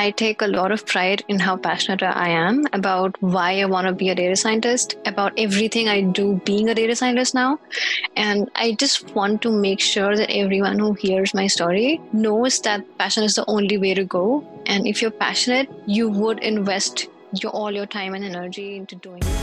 I 0.00 0.10
take 0.12 0.40
a 0.40 0.46
lot 0.46 0.72
of 0.72 0.86
pride 0.86 1.22
in 1.28 1.38
how 1.38 1.56
passionate 1.58 2.02
I 2.02 2.28
am 2.30 2.64
about 2.72 3.16
why 3.20 3.60
I 3.60 3.66
want 3.66 3.86
to 3.86 3.92
be 3.92 4.08
a 4.08 4.14
data 4.14 4.34
scientist, 4.34 4.96
about 5.04 5.34
everything 5.36 5.90
I 5.90 6.00
do 6.00 6.40
being 6.46 6.70
a 6.70 6.74
data 6.74 6.96
scientist 6.96 7.34
now. 7.34 7.58
And 8.16 8.50
I 8.54 8.72
just 8.84 9.14
want 9.14 9.42
to 9.42 9.50
make 9.50 9.78
sure 9.78 10.16
that 10.16 10.30
everyone 10.30 10.78
who 10.78 10.94
hears 10.94 11.34
my 11.34 11.46
story 11.48 12.00
knows 12.14 12.60
that 12.62 12.86
passion 12.96 13.24
is 13.24 13.34
the 13.34 13.44
only 13.46 13.76
way 13.76 13.92
to 13.92 14.04
go. 14.04 14.42
And 14.64 14.86
if 14.86 15.02
you're 15.02 15.10
passionate, 15.10 15.68
you 15.86 16.08
would 16.08 16.42
invest 16.42 17.08
your, 17.34 17.52
all 17.52 17.70
your 17.70 17.86
time 17.86 18.14
and 18.14 18.24
energy 18.24 18.76
into 18.76 18.96
doing 18.96 19.22
it. 19.22 19.39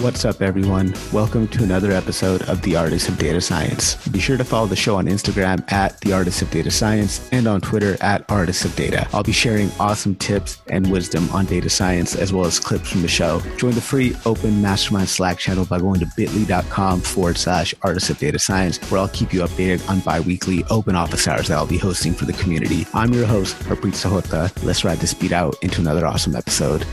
What's 0.00 0.24
up, 0.24 0.40
everyone? 0.40 0.94
Welcome 1.12 1.46
to 1.48 1.62
another 1.62 1.92
episode 1.92 2.40
of 2.48 2.62
The 2.62 2.74
Artist 2.74 3.10
of 3.10 3.18
Data 3.18 3.38
Science. 3.38 3.96
Be 4.08 4.18
sure 4.18 4.38
to 4.38 4.44
follow 4.44 4.66
the 4.66 4.74
show 4.74 4.96
on 4.96 5.04
Instagram 5.04 5.62
at 5.70 6.00
The 6.00 6.14
Artist 6.14 6.40
of 6.40 6.50
Data 6.50 6.70
Science 6.70 7.28
and 7.32 7.46
on 7.46 7.60
Twitter 7.60 7.98
at 8.00 8.24
Artists 8.30 8.64
of 8.64 8.74
Data. 8.76 9.06
I'll 9.12 9.22
be 9.22 9.32
sharing 9.32 9.70
awesome 9.78 10.14
tips 10.14 10.62
and 10.68 10.90
wisdom 10.90 11.28
on 11.32 11.44
data 11.44 11.68
science 11.68 12.16
as 12.16 12.32
well 12.32 12.46
as 12.46 12.58
clips 12.58 12.88
from 12.88 13.02
the 13.02 13.08
show. 13.08 13.42
Join 13.58 13.72
the 13.72 13.82
free 13.82 14.16
open 14.24 14.62
mastermind 14.62 15.10
Slack 15.10 15.36
channel 15.36 15.66
by 15.66 15.78
going 15.78 16.00
to 16.00 16.10
bit.ly.com 16.16 17.02
forward 17.02 17.36
slash 17.36 17.74
Artists 17.82 18.08
of 18.08 18.16
Data 18.16 18.38
Science, 18.38 18.78
where 18.90 19.02
I'll 19.02 19.08
keep 19.08 19.34
you 19.34 19.40
updated 19.40 19.86
on 19.86 20.00
bi 20.00 20.20
weekly 20.20 20.64
open 20.70 20.96
office 20.96 21.28
hours 21.28 21.48
that 21.48 21.58
I'll 21.58 21.66
be 21.66 21.76
hosting 21.76 22.14
for 22.14 22.24
the 22.24 22.32
community. 22.32 22.86
I'm 22.94 23.12
your 23.12 23.26
host, 23.26 23.54
Harpreet 23.64 23.92
Sahota. 23.92 24.50
Let's 24.64 24.82
ride 24.82 24.98
this 24.98 25.12
beat 25.12 25.32
out 25.32 25.56
into 25.60 25.82
another 25.82 26.06
awesome 26.06 26.34
episode. 26.34 26.86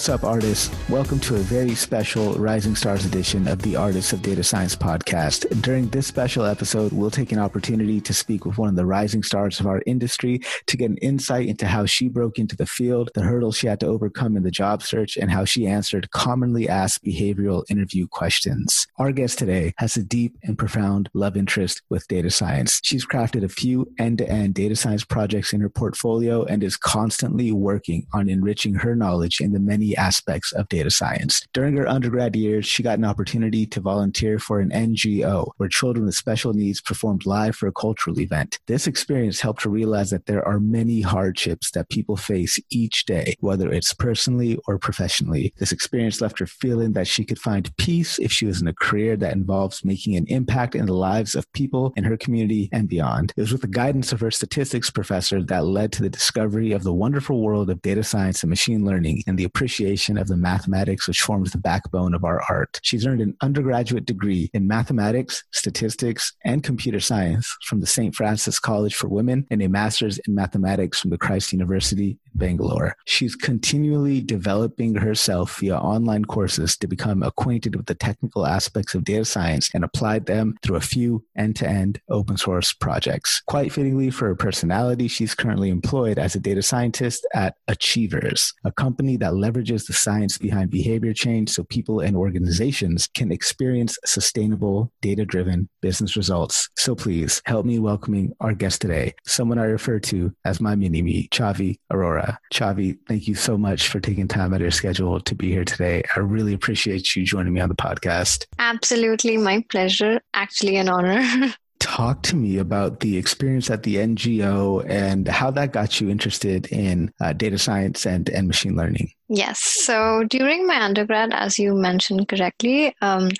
What's 0.00 0.08
up, 0.08 0.24
artists? 0.24 0.74
Welcome 0.88 1.20
to 1.20 1.36
a 1.36 1.40
very 1.40 1.74
special 1.74 2.32
Rising 2.32 2.74
Stars 2.74 3.04
edition 3.04 3.46
of 3.46 3.60
the 3.60 3.76
Artists 3.76 4.14
of 4.14 4.22
Data 4.22 4.42
Science 4.42 4.74
podcast. 4.74 5.60
During 5.60 5.88
this 5.88 6.06
special 6.06 6.46
episode, 6.46 6.90
we'll 6.92 7.10
take 7.10 7.32
an 7.32 7.38
opportunity 7.38 8.00
to 8.00 8.14
speak 8.14 8.46
with 8.46 8.56
one 8.56 8.70
of 8.70 8.76
the 8.76 8.86
rising 8.86 9.22
stars 9.22 9.60
of 9.60 9.66
our 9.66 9.82
industry 9.84 10.40
to 10.68 10.78
get 10.78 10.88
an 10.88 10.96
insight 11.02 11.48
into 11.48 11.66
how 11.66 11.84
she 11.84 12.08
broke 12.08 12.38
into 12.38 12.56
the 12.56 12.64
field, 12.64 13.10
the 13.14 13.20
hurdles 13.20 13.58
she 13.58 13.66
had 13.66 13.78
to 13.80 13.88
overcome 13.88 14.38
in 14.38 14.42
the 14.42 14.50
job 14.50 14.82
search, 14.82 15.18
and 15.18 15.30
how 15.30 15.44
she 15.44 15.66
answered 15.66 16.10
commonly 16.12 16.66
asked 16.66 17.04
behavioral 17.04 17.70
interview 17.70 18.06
questions. 18.06 18.86
Our 18.96 19.12
guest 19.12 19.38
today 19.38 19.74
has 19.76 19.98
a 19.98 20.02
deep 20.02 20.34
and 20.42 20.56
profound 20.56 21.10
love 21.12 21.36
interest 21.36 21.82
with 21.90 22.08
data 22.08 22.30
science. 22.30 22.80
She's 22.82 23.04
crafted 23.04 23.44
a 23.44 23.50
few 23.50 23.92
end 23.98 24.16
to 24.16 24.26
end 24.30 24.54
data 24.54 24.76
science 24.76 25.04
projects 25.04 25.52
in 25.52 25.60
her 25.60 25.68
portfolio 25.68 26.42
and 26.44 26.64
is 26.64 26.78
constantly 26.78 27.52
working 27.52 28.06
on 28.14 28.30
enriching 28.30 28.76
her 28.76 28.96
knowledge 28.96 29.42
in 29.42 29.52
the 29.52 29.60
many 29.60 29.89
aspects 29.96 30.52
of 30.52 30.68
data 30.68 30.90
science. 30.90 31.46
During 31.52 31.76
her 31.76 31.88
undergrad 31.88 32.36
years, 32.36 32.66
she 32.66 32.82
got 32.82 32.98
an 32.98 33.04
opportunity 33.04 33.66
to 33.66 33.80
volunteer 33.80 34.38
for 34.38 34.60
an 34.60 34.70
NGO 34.70 35.50
where 35.56 35.68
children 35.68 36.06
with 36.06 36.14
special 36.14 36.52
needs 36.52 36.80
performed 36.80 37.26
live 37.26 37.56
for 37.56 37.66
a 37.66 37.72
cultural 37.72 38.20
event. 38.20 38.58
This 38.66 38.86
experience 38.86 39.40
helped 39.40 39.62
her 39.62 39.70
realize 39.70 40.10
that 40.10 40.26
there 40.26 40.46
are 40.46 40.60
many 40.60 41.00
hardships 41.00 41.70
that 41.72 41.88
people 41.88 42.16
face 42.16 42.58
each 42.70 43.04
day, 43.06 43.36
whether 43.40 43.70
it's 43.72 43.94
personally 43.94 44.58
or 44.66 44.78
professionally. 44.78 45.52
This 45.58 45.72
experience 45.72 46.20
left 46.20 46.38
her 46.38 46.46
feeling 46.46 46.92
that 46.92 47.06
she 47.06 47.24
could 47.24 47.38
find 47.38 47.74
peace 47.76 48.18
if 48.18 48.32
she 48.32 48.46
was 48.46 48.60
in 48.60 48.68
a 48.68 48.74
career 48.74 49.16
that 49.16 49.34
involves 49.34 49.84
making 49.84 50.16
an 50.16 50.26
impact 50.28 50.74
in 50.74 50.86
the 50.86 50.94
lives 50.94 51.34
of 51.34 51.50
people 51.52 51.92
in 51.96 52.04
her 52.04 52.16
community 52.16 52.68
and 52.72 52.88
beyond. 52.88 53.32
It 53.36 53.40
was 53.40 53.52
with 53.52 53.62
the 53.62 53.68
guidance 53.68 54.12
of 54.12 54.20
her 54.20 54.30
statistics 54.30 54.90
professor 54.90 55.42
that 55.42 55.64
led 55.64 55.92
to 55.92 56.02
the 56.02 56.10
discovery 56.10 56.72
of 56.72 56.82
the 56.82 56.92
wonderful 56.92 57.40
world 57.40 57.70
of 57.70 57.82
data 57.82 58.04
science 58.04 58.42
and 58.42 58.50
machine 58.50 58.84
learning 58.84 59.22
and 59.26 59.38
the 59.38 59.44
appreciation 59.44 59.79
appreciation 59.80 60.18
of 60.18 60.28
the 60.28 60.36
mathematics 60.36 61.08
which 61.08 61.22
forms 61.22 61.52
the 61.52 61.58
backbone 61.58 62.12
of 62.14 62.22
our 62.22 62.42
art. 62.50 62.78
She's 62.82 63.06
earned 63.06 63.22
an 63.22 63.34
undergraduate 63.40 64.04
degree 64.04 64.50
in 64.52 64.68
mathematics, 64.68 65.42
statistics, 65.52 66.34
and 66.44 66.62
computer 66.62 67.00
science 67.00 67.56
from 67.64 67.80
the 67.80 67.86
St. 67.86 68.14
Francis 68.14 68.58
College 68.58 68.94
for 68.94 69.08
Women 69.08 69.46
and 69.50 69.62
a 69.62 69.68
master's 69.68 70.18
in 70.18 70.34
mathematics 70.34 71.00
from 71.00 71.10
the 71.10 71.18
Christ 71.18 71.52
University 71.52 72.10
in 72.10 72.32
Bangalore. 72.34 72.94
She's 73.06 73.34
continually 73.34 74.20
developing 74.20 74.96
herself 74.96 75.58
via 75.60 75.78
online 75.78 76.26
courses 76.26 76.76
to 76.76 76.86
become 76.86 77.22
acquainted 77.22 77.74
with 77.74 77.86
the 77.86 77.94
technical 77.94 78.46
aspects 78.46 78.94
of 78.94 79.04
data 79.04 79.24
science 79.24 79.70
and 79.72 79.82
applied 79.82 80.26
them 80.26 80.56
through 80.62 80.76
a 80.76 80.80
few 80.80 81.24
end-to-end 81.36 82.00
open 82.10 82.36
source 82.36 82.74
projects. 82.74 83.42
Quite 83.46 83.72
fittingly 83.72 84.10
for 84.10 84.26
her 84.26 84.34
personality, 84.34 85.08
she's 85.08 85.34
currently 85.34 85.70
employed 85.70 86.18
as 86.18 86.34
a 86.34 86.40
data 86.40 86.62
scientist 86.62 87.26
at 87.34 87.54
Achievers, 87.68 88.52
a 88.64 88.72
company 88.72 89.16
that 89.16 89.32
leverages 89.32 89.69
the 89.78 89.92
science 89.92 90.38
behind 90.38 90.70
behavior 90.70 91.12
change 91.12 91.50
so 91.50 91.64
people 91.64 92.00
and 92.00 92.16
organizations 92.16 93.08
can 93.14 93.32
experience 93.32 93.98
sustainable, 94.04 94.92
data 95.00 95.24
driven 95.24 95.68
business 95.80 96.16
results. 96.16 96.68
So 96.76 96.94
please 96.94 97.42
help 97.46 97.66
me 97.66 97.78
welcoming 97.78 98.32
our 98.40 98.52
guest 98.52 98.80
today, 98.80 99.14
someone 99.26 99.58
I 99.58 99.64
refer 99.64 99.98
to 100.00 100.32
as 100.44 100.60
my 100.60 100.74
mini 100.74 101.02
me, 101.02 101.28
Chhavi 101.28 101.78
Arora. 101.92 102.36
Chhavi, 102.52 102.98
thank 103.08 103.28
you 103.28 103.34
so 103.34 103.56
much 103.56 103.88
for 103.88 104.00
taking 104.00 104.28
time 104.28 104.52
out 104.52 104.56
of 104.56 104.62
your 104.62 104.70
schedule 104.70 105.20
to 105.20 105.34
be 105.34 105.50
here 105.50 105.64
today. 105.64 106.02
I 106.16 106.20
really 106.20 106.54
appreciate 106.54 107.14
you 107.14 107.24
joining 107.24 107.52
me 107.52 107.60
on 107.60 107.68
the 107.68 107.74
podcast. 107.74 108.46
Absolutely, 108.58 109.36
my 109.36 109.64
pleasure. 109.68 110.20
Actually, 110.34 110.76
an 110.76 110.88
honor. 110.88 111.54
talk 111.90 112.22
to 112.22 112.36
me 112.36 112.56
about 112.58 113.00
the 113.00 113.16
experience 113.16 113.68
at 113.68 113.82
the 113.82 113.96
NGO 113.96 114.88
and 114.88 115.26
how 115.26 115.50
that 115.50 115.72
got 115.72 116.00
you 116.00 116.08
interested 116.08 116.66
in 116.68 117.12
uh, 117.20 117.32
data 117.32 117.58
science 117.58 118.06
and, 118.06 118.28
and 118.28 118.46
machine 118.46 118.76
learning. 118.76 119.10
Yes. 119.28 119.60
So 119.60 120.22
during 120.28 120.68
my 120.68 120.80
undergrad, 120.80 121.34
as 121.34 121.58
you 121.58 121.74
mentioned 121.74 122.28
correctly, 122.28 122.94
um, 123.00 123.30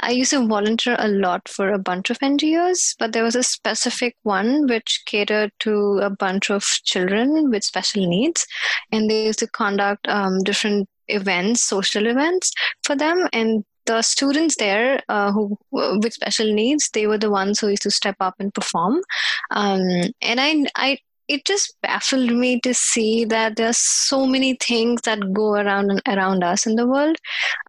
I 0.00 0.12
used 0.12 0.30
to 0.30 0.46
volunteer 0.46 0.94
a 1.00 1.08
lot 1.08 1.48
for 1.48 1.72
a 1.72 1.80
bunch 1.80 2.10
of 2.10 2.20
NGOs, 2.20 2.94
but 2.96 3.12
there 3.12 3.24
was 3.24 3.34
a 3.34 3.42
specific 3.42 4.14
one 4.22 4.68
which 4.68 5.02
catered 5.06 5.50
to 5.60 5.98
a 6.00 6.10
bunch 6.10 6.48
of 6.48 6.62
children 6.84 7.50
with 7.50 7.64
special 7.64 8.06
needs. 8.06 8.46
And 8.92 9.10
they 9.10 9.24
used 9.24 9.40
to 9.40 9.48
conduct 9.48 10.06
um, 10.06 10.38
different 10.44 10.88
events, 11.08 11.64
social 11.64 12.06
events 12.06 12.52
for 12.84 12.94
them. 12.94 13.28
And 13.32 13.64
the 13.86 14.02
students 14.02 14.56
there 14.56 15.00
uh, 15.08 15.32
who 15.32 15.58
with 15.70 16.12
special 16.12 16.52
needs 16.52 16.90
they 16.92 17.06
were 17.06 17.18
the 17.18 17.30
ones 17.30 17.60
who 17.60 17.68
used 17.68 17.82
to 17.82 17.90
step 17.90 18.16
up 18.20 18.34
and 18.38 18.52
perform. 18.54 19.00
Um, 19.50 19.80
and 20.22 20.40
i 20.40 20.66
i 20.76 20.98
it 21.28 21.44
just 21.44 21.76
baffled 21.82 22.30
me 22.30 22.60
to 22.60 22.72
see 22.72 23.24
that 23.24 23.56
there's 23.56 23.78
so 23.78 24.26
many 24.26 24.56
things 24.60 25.00
that 25.02 25.32
go 25.32 25.54
around 25.54 26.00
around 26.06 26.44
us 26.44 26.66
in 26.66 26.76
the 26.76 26.86
world 26.86 27.16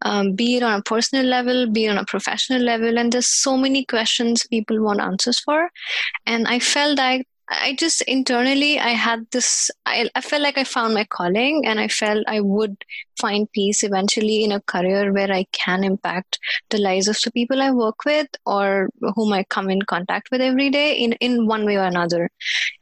um, 0.02 0.32
be 0.32 0.56
it 0.56 0.62
on 0.62 0.78
a 0.78 0.82
personal 0.82 1.24
level 1.24 1.66
be 1.70 1.86
it 1.86 1.90
on 1.90 1.98
a 1.98 2.04
professional 2.04 2.62
level 2.62 2.98
and 2.98 3.12
there's 3.12 3.26
so 3.26 3.56
many 3.56 3.84
questions 3.84 4.46
people 4.48 4.82
want 4.82 5.00
answers 5.00 5.40
for. 5.40 5.70
And 6.26 6.46
i 6.46 6.58
felt 6.58 6.98
like 6.98 7.26
I 7.50 7.74
just 7.78 8.02
internally 8.02 8.78
I 8.78 8.90
had 8.90 9.26
this 9.32 9.70
I, 9.86 10.08
I 10.14 10.20
felt 10.20 10.42
like 10.42 10.58
I 10.58 10.64
found 10.64 10.94
my 10.94 11.04
calling 11.04 11.66
and 11.66 11.80
I 11.80 11.88
felt 11.88 12.24
I 12.26 12.40
would 12.40 12.84
find 13.18 13.50
peace 13.52 13.82
eventually 13.82 14.44
in 14.44 14.52
a 14.52 14.60
career 14.60 15.12
where 15.12 15.30
I 15.30 15.44
can 15.52 15.84
impact 15.84 16.38
the 16.70 16.78
lives 16.78 17.08
of 17.08 17.18
the 17.24 17.30
people 17.32 17.60
I 17.60 17.70
work 17.70 18.04
with 18.04 18.28
or 18.46 18.88
whom 19.14 19.32
I 19.32 19.44
come 19.44 19.70
in 19.70 19.82
contact 19.82 20.28
with 20.30 20.40
every 20.40 20.70
day 20.70 20.94
in, 20.94 21.12
in 21.14 21.46
one 21.46 21.64
way 21.64 21.76
or 21.76 21.84
another. 21.84 22.30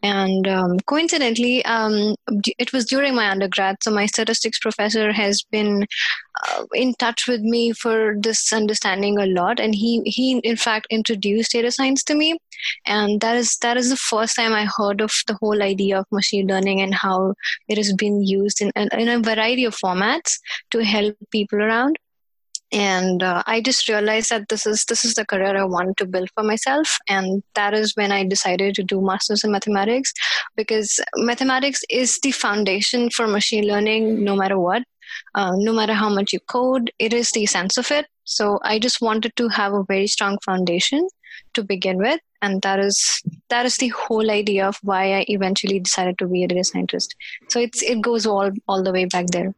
And 0.02 0.46
um, 0.46 0.78
coincidentally, 0.80 1.64
um, 1.64 2.14
it 2.58 2.72
was 2.72 2.84
during 2.84 3.14
my 3.14 3.30
undergrad. 3.30 3.76
So 3.82 3.90
my 3.90 4.06
statistics 4.06 4.58
professor 4.58 5.12
has 5.12 5.42
been 5.50 5.86
uh, 6.48 6.64
in 6.74 6.94
touch 6.94 7.26
with 7.26 7.40
me 7.40 7.72
for 7.72 8.14
this 8.18 8.52
understanding 8.52 9.18
a 9.18 9.26
lot. 9.26 9.58
And 9.58 9.74
he, 9.74 10.02
he 10.04 10.38
in 10.38 10.56
fact 10.56 10.86
introduced 10.90 11.52
data 11.52 11.70
science 11.70 12.02
to 12.04 12.14
me. 12.14 12.38
And 12.86 13.20
that 13.20 13.36
is, 13.36 13.56
that 13.58 13.76
is 13.76 13.90
the 13.90 13.96
first 13.96 14.36
time 14.36 14.52
I 14.56 14.66
heard 14.76 15.00
of 15.00 15.12
the 15.26 15.36
whole 15.40 15.62
idea 15.62 15.98
of 15.98 16.06
machine 16.10 16.46
learning 16.46 16.80
and 16.80 16.94
how 16.94 17.34
it 17.68 17.76
has 17.76 17.92
been 17.92 18.22
used 18.22 18.60
in, 18.60 18.72
in 18.76 19.08
a 19.08 19.20
variety 19.20 19.64
of 19.64 19.76
formats 19.76 20.38
to 20.70 20.84
help 20.84 21.16
people 21.30 21.62
around. 21.62 21.98
And 22.72 23.22
uh, 23.22 23.42
i 23.46 23.60
just 23.60 23.88
realized 23.88 24.30
that 24.30 24.48
this 24.48 24.66
is 24.66 24.84
this 24.86 25.04
is 25.04 25.14
the 25.14 25.24
career 25.24 25.56
i 25.56 25.62
want 25.64 25.96
to 25.98 26.06
build 26.06 26.28
for 26.34 26.42
myself. 26.42 26.98
And 27.08 27.44
that 27.54 27.74
is 27.74 27.94
when 27.94 28.10
i 28.10 28.24
decided 28.24 28.74
to 28.74 28.82
do 28.82 29.00
masters 29.00 29.44
in 29.44 29.52
mathematics 29.52 30.12
because 30.56 30.98
mathematics 31.16 31.84
is 31.88 32.18
the 32.24 32.32
foundation 32.32 33.08
for 33.10 33.28
machine 33.28 33.66
learning 33.66 34.24
no 34.24 34.34
matter 34.34 34.58
what. 34.58 34.82
Uh, 35.36 35.52
no 35.56 35.72
matter 35.72 35.94
how 35.94 36.08
much 36.08 36.32
you 36.32 36.40
code 36.40 36.90
it 36.98 37.12
is 37.12 37.30
the 37.30 37.46
sense 37.46 37.76
of 37.76 37.90
it. 37.92 38.06
So 38.24 38.58
i 38.64 38.78
just 38.80 39.00
wanted 39.00 39.36
to 39.36 39.48
have 39.48 39.72
a 39.72 39.84
very 39.84 40.08
strong 40.08 40.38
foundation 40.44 41.08
to 41.54 41.62
begin 41.62 41.98
with 41.98 42.20
and 42.42 42.62
that 42.62 42.80
is 42.80 43.22
that 43.48 43.66
is 43.66 43.76
the 43.78 43.88
whole 43.88 44.30
idea 44.30 44.66
of 44.66 44.78
why 44.82 45.14
I 45.14 45.24
eventually 45.28 45.80
decided 45.80 46.18
to 46.18 46.26
be 46.26 46.44
a 46.44 46.48
data 46.48 46.64
scientist. 46.64 47.14
So 47.48 47.60
it's 47.60 47.82
it 47.82 48.00
goes 48.00 48.26
all 48.26 48.50
all 48.68 48.82
the 48.82 48.92
way 48.92 49.04
back 49.06 49.26
there. 49.28 49.54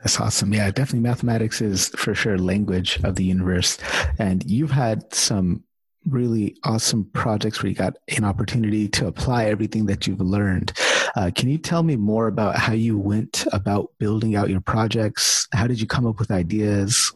That's 0.00 0.18
awesome. 0.18 0.54
Yeah, 0.54 0.70
definitely 0.70 1.00
mathematics 1.00 1.60
is 1.60 1.88
for 1.90 2.14
sure 2.14 2.38
language 2.38 2.98
of 3.04 3.16
the 3.16 3.24
universe. 3.24 3.76
And 4.18 4.42
you've 4.50 4.70
had 4.70 5.12
some 5.12 5.62
really 6.06 6.56
awesome 6.64 7.04
projects 7.12 7.62
where 7.62 7.68
you 7.68 7.76
got 7.76 7.96
an 8.16 8.24
opportunity 8.24 8.88
to 8.88 9.06
apply 9.06 9.44
everything 9.44 9.84
that 9.86 10.06
you've 10.06 10.20
learned. 10.20 10.72
Uh, 11.16 11.30
can 11.34 11.50
you 11.50 11.58
tell 11.58 11.82
me 11.82 11.96
more 11.96 12.28
about 12.28 12.56
how 12.56 12.72
you 12.72 12.98
went 12.98 13.46
about 13.52 13.90
building 13.98 14.36
out 14.36 14.48
your 14.48 14.62
projects? 14.62 15.46
How 15.52 15.66
did 15.66 15.80
you 15.80 15.86
come 15.86 16.06
up 16.06 16.18
with 16.18 16.30
ideas? 16.30 17.12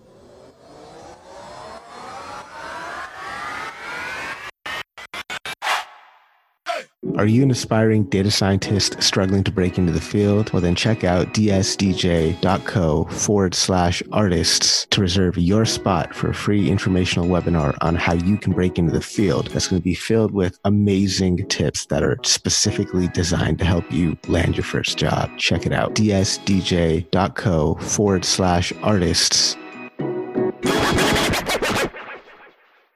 Are 7.25 7.37
you 7.37 7.43
an 7.43 7.51
aspiring 7.51 8.05
data 8.05 8.31
scientist 8.31 9.03
struggling 9.03 9.45
to 9.45 9.51
break 9.51 9.79
into 9.79 9.93
the 9.93 10.01
field? 10.03 10.53
Well, 10.53 10.61
then 10.61 10.75
check 10.75 11.05
out 11.05 11.33
dsdj.co 11.33 13.05
forward 13.05 13.55
slash 13.55 14.03
artists 14.13 14.87
to 14.91 15.01
reserve 15.01 15.39
your 15.39 15.65
spot 15.65 16.15
for 16.15 16.29
a 16.29 16.35
free 16.35 16.71
informational 16.71 17.27
webinar 17.27 17.79
on 17.81 17.95
how 17.95 18.13
you 18.13 18.37
can 18.37 18.53
break 18.53 18.79
into 18.79 18.93
the 18.93 19.01
field. 19.01 19.47
That's 19.47 19.69
going 19.69 19.81
to 19.81 19.83
be 19.85 19.95
filled 19.95 20.33
with 20.33 20.59
amazing 20.67 21.49
tips 21.49 21.87
that 21.87 22.03
are 22.03 22.19
specifically 22.25 23.09
designed 23.09 23.59
to 23.61 23.65
help 23.65 23.91
you 23.91 24.19
land 24.29 24.59
your 24.59 24.65
first 24.65 24.99
job. 24.99 25.31
Check 25.39 25.65
it 25.65 25.73
out. 25.73 25.95
dsdj.co 25.95 27.75
forward 27.77 28.27
slash 28.27 28.71
artists 28.83 29.57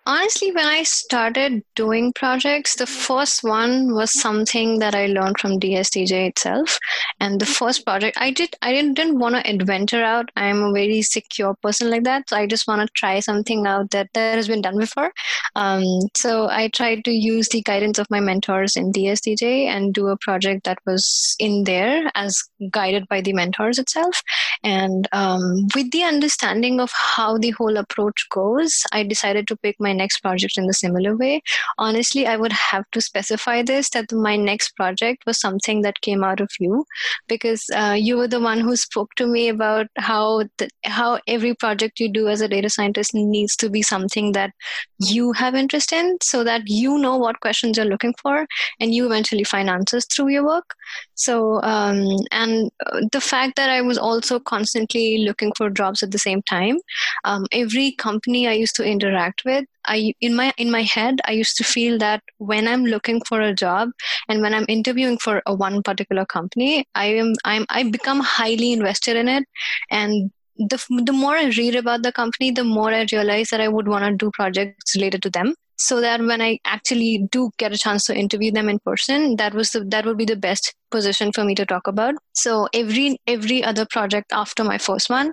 honestly, 0.09 0.51
when 0.53 0.65
I 0.65 0.83
started 0.85 1.63
doing 1.77 2.13
projects, 2.15 2.77
the 2.77 2.87
first 2.87 3.45
one 3.45 3.95
was 3.95 4.11
something 4.19 4.79
that 4.79 4.95
I 4.95 5.07
learned 5.07 5.39
from 5.39 5.61
DSDJ 5.61 6.31
itself. 6.31 6.79
And 7.21 7.39
the 7.39 7.47
first 7.47 7.85
project 7.85 8.17
I 8.19 8.31
did, 8.31 8.57
I 8.63 8.73
didn't, 8.73 8.95
didn't 8.95 9.19
want 9.19 9.35
to 9.35 9.49
adventure 9.49 10.03
out. 10.03 10.31
I'm 10.35 10.63
a 10.63 10.73
very 10.73 11.03
secure 11.03 11.55
person 11.63 11.91
like 11.91 12.05
that. 12.05 12.31
So 12.31 12.37
I 12.37 12.47
just 12.47 12.67
want 12.67 12.81
to 12.81 12.89
try 12.95 13.21
something 13.21 13.67
out 13.67 13.91
that, 13.91 14.09
that 14.15 14.37
has 14.37 14.49
been 14.49 14.63
done 14.63 14.79
before. 14.79 15.13
Um, 15.55 15.85
so 16.17 16.49
I 16.49 16.69
tried 16.69 17.05
to 17.05 17.11
use 17.11 17.51
the 17.51 17.63
guidance 17.63 17.99
of 17.99 18.11
my 18.11 18.21
mentors 18.21 18.77
in 18.77 18.93
DSDJ 18.93 19.67
and 19.67 19.93
do 19.93 20.09
a 20.09 20.17
project 20.17 20.65
that 20.65 20.79
was 20.87 21.37
in 21.39 21.65
there 21.65 22.11
as 22.15 22.43
guided 22.71 23.07
by 23.09 23.21
the 23.21 23.35
mentors 23.35 23.79
itself. 23.79 24.23
And 24.63 25.09
um, 25.13 25.69
with 25.75 25.91
the 25.91 26.03
understanding 26.03 26.81
of 26.81 26.91
how 26.93 27.39
the 27.39 27.51
whole 27.51 27.77
approach 27.77 28.27
goes, 28.31 28.83
I 28.93 29.03
decided 29.03 29.49
to 29.49 29.57
pick 29.57 29.77
my 29.79 29.93
next 29.93 30.21
project 30.21 30.59
in 30.59 30.67
the 30.67 30.75
similar 30.75 31.17
way. 31.17 31.43
Honestly, 31.79 32.27
I 32.27 32.37
would 32.37 32.53
have 32.53 32.85
to 32.93 33.01
specify 33.01 33.63
this 33.63 33.91
that 33.91 34.13
my 34.13 34.37
next 34.37 34.77
project 34.77 35.25
was 35.27 35.41
something 35.41 35.83
that 35.83 36.01
came 36.01 36.25
out 36.25 36.41
of 36.41 36.51
you 36.59 36.85
because 37.29 37.65
uh, 37.75 37.97
you 37.99 38.17
were 38.17 38.29
the 38.29 38.41
one 38.41 38.61
who 38.61 38.77
spoke 38.77 39.15
to 39.17 39.27
me 39.27 39.49
about 39.49 39.87
how 39.97 40.45
the, 40.59 40.69
how 40.85 41.19
every 41.27 41.55
project 41.55 42.01
you 42.01 42.09
do 42.11 42.29
as 42.29 42.41
a 42.41 42.49
data 42.49 42.69
scientist 42.69 43.15
needs 43.15 43.57
to 43.57 43.69
be 43.69 43.83
something 43.83 44.33
that 44.33 44.53
you 44.99 45.33
have 45.33 45.55
interest 45.55 45.93
in 45.93 46.17
so 46.23 46.45
that 46.45 46.63
you 46.67 46.99
know 46.99 47.17
what 47.17 47.41
questions 47.41 47.77
you're 47.77 47.87
looking 47.87 48.15
for 48.21 48.47
and 48.81 48.95
you 48.95 49.07
eventually 49.07 49.45
find 49.45 49.71
answers 49.71 50.05
through 50.07 50.29
your 50.29 50.45
work 50.45 50.75
so 51.15 51.61
um, 51.63 52.05
and 52.33 52.71
uh, 52.87 53.01
the 53.13 53.21
fact 53.21 53.57
that 53.57 53.71
i 53.71 53.81
was 53.81 53.99
also 53.99 54.41
constantly 54.53 55.07
looking 55.19 55.53
for 55.57 55.71
jobs 55.71 56.03
at 56.03 56.11
the 56.11 56.25
same 56.27 56.43
time. 56.43 56.79
Um, 57.25 57.47
every 57.53 57.93
company 57.93 58.47
i 58.49 58.53
used 58.53 58.77
to 58.77 58.85
interact 58.85 59.45
with 59.45 59.65
I 59.89 60.15
in 60.21 60.35
my 60.37 60.53
in 60.65 60.71
my 60.71 60.83
head 60.83 61.21
I 61.25 61.33
used 61.33 61.57
to 61.59 61.65
feel 61.65 61.99
that 61.99 62.23
when 62.39 62.69
I'm 62.69 62.85
looking 62.95 63.21
for 63.29 63.41
a 63.41 63.55
job 63.55 63.91
and 64.29 64.43
when 64.43 64.55
I'm 64.55 64.67
interviewing 64.69 65.19
for 65.19 65.43
a 65.47 65.55
one 65.55 65.83
particular 65.83 66.27
company, 66.27 66.87
I 66.95 67.07
am 67.23 67.33
I'm 67.45 67.65
I 67.71 67.85
become 67.85 68.21
highly 68.21 68.73
invested 68.73 69.17
in 69.17 69.29
it, 69.29 69.45
and 69.91 70.31
the 70.59 70.85
the 71.07 71.13
more 71.13 71.37
I 71.37 71.47
read 71.61 71.81
about 71.85 72.03
the 72.03 72.13
company, 72.13 72.51
the 72.51 72.65
more 72.65 72.91
I 72.93 73.07
realize 73.13 73.49
that 73.51 73.61
I 73.61 73.69
would 73.69 73.89
want 73.89 74.05
to 74.05 74.25
do 74.25 74.31
projects 74.35 74.95
related 74.97 75.23
to 75.23 75.31
them 75.39 75.55
so 75.79 76.01
that 76.01 76.21
when 76.21 76.43
I 76.43 76.59
actually 76.65 77.27
do 77.31 77.51
get 77.59 77.73
a 77.73 77.79
chance 77.79 78.05
to 78.07 78.17
interview 78.17 78.51
them 78.53 78.69
in 78.69 78.79
person, 78.81 79.37
that 79.37 79.55
was 79.55 79.71
the 79.71 79.85
that 79.85 80.05
would 80.05 80.19
be 80.19 80.25
the 80.25 80.37
best 80.37 80.75
position 80.91 81.33
for 81.33 81.45
me 81.45 81.55
to 81.55 81.67
talk 81.67 81.87
about. 81.87 82.15
So 82.35 82.69
every 82.75 83.19
every 83.27 83.63
other 83.63 83.87
project 83.87 84.33
after 84.33 84.65
my 84.65 84.79
first 84.79 85.09
one 85.09 85.33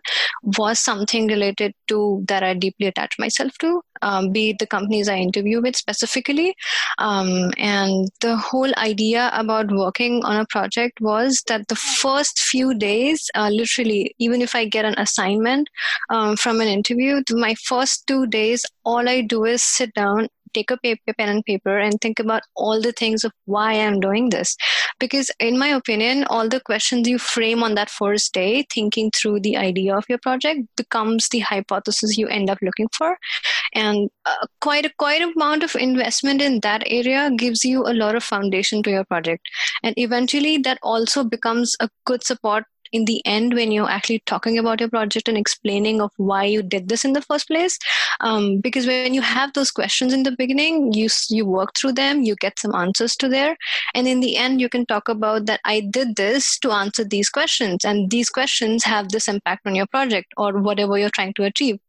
was 0.58 0.80
something 0.80 1.28
related 1.28 1.74
to 1.88 2.24
that 2.28 2.44
I 2.44 2.54
deeply 2.54 2.88
attached 2.88 3.20
myself 3.20 3.54
to, 3.60 3.82
um, 4.02 4.32
be 4.32 4.52
it 4.52 4.60
the 4.60 4.68
companies 4.68 5.08
I 5.08 5.18
interview 5.18 5.62
with 5.62 5.76
specifically. 5.76 6.56
Um, 6.98 7.52
and 7.58 8.10
the 8.22 8.36
whole 8.36 8.72
idea 8.78 9.32
about 9.34 9.72
working 9.72 10.24
on 10.24 10.38
a 10.38 10.46
project 10.48 11.02
was 11.02 11.44
that 11.48 11.68
the 11.68 11.76
first 11.76 12.40
few 12.40 12.74
days, 12.74 13.30
uh, 13.36 13.50
literally, 13.50 14.16
even 14.20 14.42
if 14.42 14.56
I 14.56 14.66
get 14.66 14.86
an 14.86 14.96
assignment 14.98 15.70
um, 16.10 16.36
from 16.36 16.62
an 16.62 16.68
interview, 16.68 17.22
my 17.32 17.56
first 17.66 18.08
two 18.08 18.28
days, 18.28 18.66
all 18.84 19.10
I 19.10 19.22
do 19.22 19.46
is 19.46 19.64
sit 19.64 19.94
down 19.94 20.28
take 20.56 20.72
a 20.72 20.78
paper, 20.78 21.14
pen 21.14 21.30
and 21.30 21.46
paper 21.46 21.78
and 21.78 22.00
think 22.02 22.20
about 22.20 22.44
all 22.56 22.82
the 22.82 22.94
things 22.94 23.24
of 23.24 23.32
why 23.46 23.74
I'm 23.74 24.00
doing 24.00 24.30
this. 24.30 24.56
Because 25.00 25.30
in 25.40 25.60
my 25.60 25.68
opinion, 25.68 26.24
all 26.26 26.48
the 26.48 26.62
questions 26.62 27.08
you 27.08 27.20
frame 27.20 27.62
on 27.62 27.76
that 27.76 27.90
first 27.90 28.34
day, 28.34 28.66
thinking 28.74 29.12
through 29.12 29.42
the 29.42 29.58
idea 29.58 29.96
of 29.96 30.06
your 30.08 30.20
project 30.20 30.62
becomes 30.78 31.28
the 31.30 31.40
hypothesis 31.40 32.18
you 32.18 32.28
end 32.28 32.50
up 32.50 32.58
looking 32.62 32.88
for. 32.98 33.18
And 33.76 34.10
uh, 34.26 34.48
quite 34.62 34.86
a 34.86 34.92
quite 34.98 35.22
amount 35.22 35.64
of 35.64 35.76
investment 35.76 36.42
in 36.42 36.62
that 36.62 36.84
area 36.88 37.30
gives 37.38 37.64
you 37.64 37.84
a 37.84 37.94
lot 37.94 38.16
of 38.16 38.24
foundation 38.24 38.82
to 38.84 38.90
your 38.90 39.04
project. 39.06 39.48
And 39.84 39.94
eventually 39.98 40.58
that 40.60 40.80
also 40.82 41.24
becomes 41.24 41.76
a 41.80 41.90
good 42.06 42.24
support 42.24 42.64
in 42.92 43.06
the 43.06 43.22
end 43.26 43.54
when 43.54 43.72
you're 43.72 43.90
actually 43.90 44.22
talking 44.26 44.58
about 44.58 44.80
your 44.80 44.90
project 44.90 45.28
and 45.28 45.38
explaining 45.38 46.02
of 46.02 46.12
why 46.18 46.44
you 46.44 46.62
did 46.64 46.88
this 46.88 47.04
in 47.04 47.14
the 47.14 47.22
first 47.22 47.48
place. 47.48 47.78
Um, 48.22 48.60
because 48.62 48.88
when 48.88 49.14
you 49.14 49.22
have 49.22 49.54
those 49.54 49.72
questions 49.72 50.14
in 50.14 50.24
the 50.24 50.36
beginning 50.38 50.94
you 50.94 51.10
you 51.30 51.46
work 51.46 51.76
through 51.76 51.94
them 51.94 52.22
you 52.22 52.36
get 52.36 52.60
some 52.60 52.76
answers 52.76 53.16
to 53.18 53.28
there. 53.28 53.58
And 53.94 54.08
in 54.08 54.20
the 54.20 54.38
end 54.38 54.62
you 54.62 54.70
can 54.70 54.86
talk 54.86 55.10
about 55.10 55.46
that 55.48 55.60
i 55.66 55.82
did 55.82 56.16
this 56.16 56.58
to 56.60 56.72
answer 56.72 57.04
these 57.04 57.30
questions. 57.30 57.84
And 57.84 58.10
these 58.10 58.30
questions 58.30 58.84
have 58.84 59.10
this 59.10 59.28
impact 59.28 59.68
on 59.68 59.76
your 59.76 59.88
project 59.88 60.34
or 60.38 60.54
whatever 60.60 60.98
you're 60.98 61.18
trying 61.20 61.34
to 61.34 61.44
achieve 61.44 61.80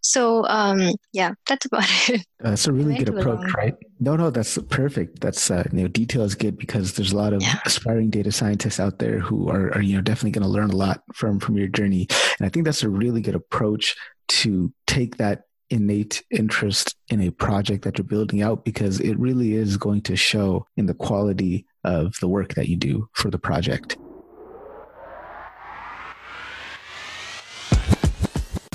so 0.00 0.46
um, 0.46 0.92
yeah 1.12 1.32
that's 1.46 1.66
about 1.66 1.84
it. 2.08 2.26
That's 2.40 2.66
a 2.66 2.72
really 2.72 2.96
good 2.96 3.08
approach 3.08 3.52
right? 3.54 3.74
No 4.00 4.16
no 4.16 4.30
that's 4.30 4.58
perfect. 4.68 5.20
That's 5.20 5.50
uh, 5.50 5.64
you 5.72 5.82
know 5.82 5.88
detail 5.88 6.22
is 6.22 6.34
good 6.34 6.58
because 6.58 6.94
there's 6.94 7.12
a 7.12 7.16
lot 7.16 7.32
of 7.32 7.42
yeah. 7.42 7.58
aspiring 7.64 8.10
data 8.10 8.32
scientists 8.32 8.80
out 8.80 8.98
there 8.98 9.18
who 9.18 9.48
are, 9.48 9.72
are 9.74 9.82
you 9.82 9.96
know 9.96 10.02
definitely 10.02 10.32
going 10.32 10.44
to 10.44 10.48
learn 10.48 10.70
a 10.70 10.76
lot 10.76 11.02
from 11.14 11.40
from 11.40 11.56
your 11.56 11.68
journey. 11.68 12.06
And 12.38 12.46
i 12.46 12.48
think 12.48 12.64
that's 12.64 12.82
a 12.82 12.88
really 12.88 13.20
good 13.20 13.34
approach 13.34 13.96
to 14.26 14.72
take 14.86 15.16
that 15.16 15.44
innate 15.70 16.22
interest 16.30 16.94
in 17.08 17.20
a 17.22 17.30
project 17.30 17.84
that 17.84 17.98
you're 17.98 18.04
building 18.04 18.42
out 18.42 18.64
because 18.64 19.00
it 19.00 19.18
really 19.18 19.54
is 19.54 19.76
going 19.76 20.02
to 20.02 20.14
show 20.14 20.66
in 20.76 20.86
the 20.86 20.94
quality 20.94 21.66
of 21.84 22.14
the 22.20 22.28
work 22.28 22.54
that 22.54 22.68
you 22.68 22.76
do 22.76 23.08
for 23.12 23.30
the 23.30 23.38
project 23.38 23.96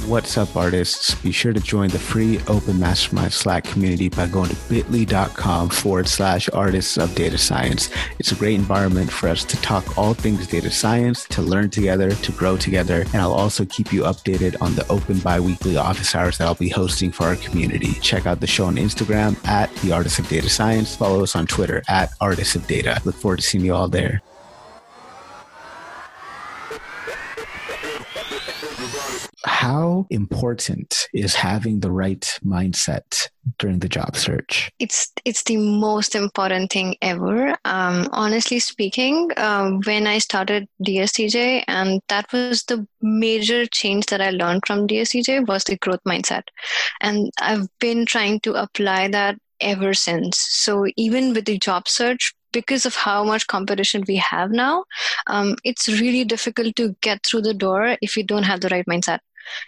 What's 0.09 0.39
up, 0.39 0.55
artists? 0.55 1.13
Be 1.13 1.31
sure 1.31 1.53
to 1.53 1.59
join 1.59 1.89
the 1.89 1.99
free 1.99 2.39
open 2.47 2.79
mastermind 2.79 3.31
Slack 3.31 3.63
community 3.63 4.09
by 4.09 4.25
going 4.25 4.49
to 4.49 4.55
bit.ly.com 4.67 5.69
forward 5.69 6.07
slash 6.07 6.49
artists 6.51 6.97
of 6.97 7.13
data 7.13 7.37
science. 7.37 7.91
It's 8.17 8.31
a 8.31 8.35
great 8.35 8.55
environment 8.55 9.11
for 9.11 9.29
us 9.29 9.43
to 9.43 9.55
talk 9.61 9.99
all 9.99 10.15
things 10.15 10.47
data 10.47 10.71
science, 10.71 11.25
to 11.25 11.43
learn 11.43 11.69
together, 11.69 12.09
to 12.09 12.31
grow 12.31 12.57
together. 12.57 13.01
And 13.13 13.17
I'll 13.17 13.33
also 13.33 13.65
keep 13.65 13.93
you 13.93 14.01
updated 14.01 14.59
on 14.61 14.73
the 14.73 14.87
open 14.91 15.19
bi-weekly 15.19 15.77
office 15.77 16.15
hours 16.15 16.39
that 16.39 16.47
I'll 16.47 16.55
be 16.55 16.69
hosting 16.69 17.11
for 17.11 17.25
our 17.25 17.35
community. 17.35 17.93
Check 18.01 18.25
out 18.25 18.39
the 18.39 18.47
show 18.47 18.65
on 18.65 18.77
Instagram 18.77 19.37
at 19.47 19.71
the 19.75 19.91
artists 19.91 20.17
of 20.17 20.27
data 20.27 20.49
science. 20.49 20.95
Follow 20.95 21.21
us 21.21 21.35
on 21.35 21.45
Twitter 21.45 21.83
at 21.87 22.09
artists 22.19 22.55
of 22.55 22.65
data. 22.65 22.99
Look 23.05 23.13
forward 23.13 23.41
to 23.41 23.43
seeing 23.43 23.63
you 23.63 23.75
all 23.75 23.87
there. 23.87 24.23
How 29.45 30.07
important 30.09 31.07
is 31.13 31.35
having 31.35 31.79
the 31.79 31.91
right 31.91 32.21
mindset 32.45 33.29
during 33.57 33.79
the 33.79 33.89
job 33.89 34.15
search? 34.15 34.71
It's 34.79 35.11
it's 35.25 35.43
the 35.43 35.57
most 35.57 36.15
important 36.15 36.71
thing 36.71 36.95
ever. 37.01 37.57
Um, 37.65 38.07
honestly 38.11 38.59
speaking, 38.59 39.29
uh, 39.37 39.71
when 39.85 40.07
I 40.07 40.19
started 40.19 40.67
DSDJ, 40.85 41.65
and 41.67 42.01
that 42.07 42.31
was 42.31 42.63
the 42.63 42.87
major 43.01 43.65
change 43.65 44.05
that 44.07 44.21
I 44.21 44.31
learned 44.31 44.63
from 44.65 44.87
DSDJ 44.87 45.47
was 45.47 45.63
the 45.63 45.77
growth 45.77 46.03
mindset, 46.05 46.43
and 47.01 47.31
I've 47.41 47.67
been 47.79 48.05
trying 48.05 48.39
to 48.41 48.53
apply 48.53 49.09
that 49.09 49.37
ever 49.61 49.93
since. 49.93 50.37
So 50.39 50.85
even 50.95 51.33
with 51.33 51.45
the 51.45 51.57
job 51.57 51.87
search, 51.87 52.33
because 52.51 52.85
of 52.85 52.95
how 52.95 53.23
much 53.23 53.47
competition 53.47 54.03
we 54.07 54.17
have 54.17 54.51
now, 54.51 54.85
um, 55.27 55.55
it's 55.63 55.87
really 55.87 56.23
difficult 56.23 56.75
to 56.75 56.95
get 57.01 57.25
through 57.25 57.41
the 57.41 57.53
door 57.53 57.97
if 58.01 58.15
you 58.17 58.23
don't 58.23 58.43
have 58.43 58.61
the 58.61 58.69
right 58.69 58.85
mindset. 58.85 59.19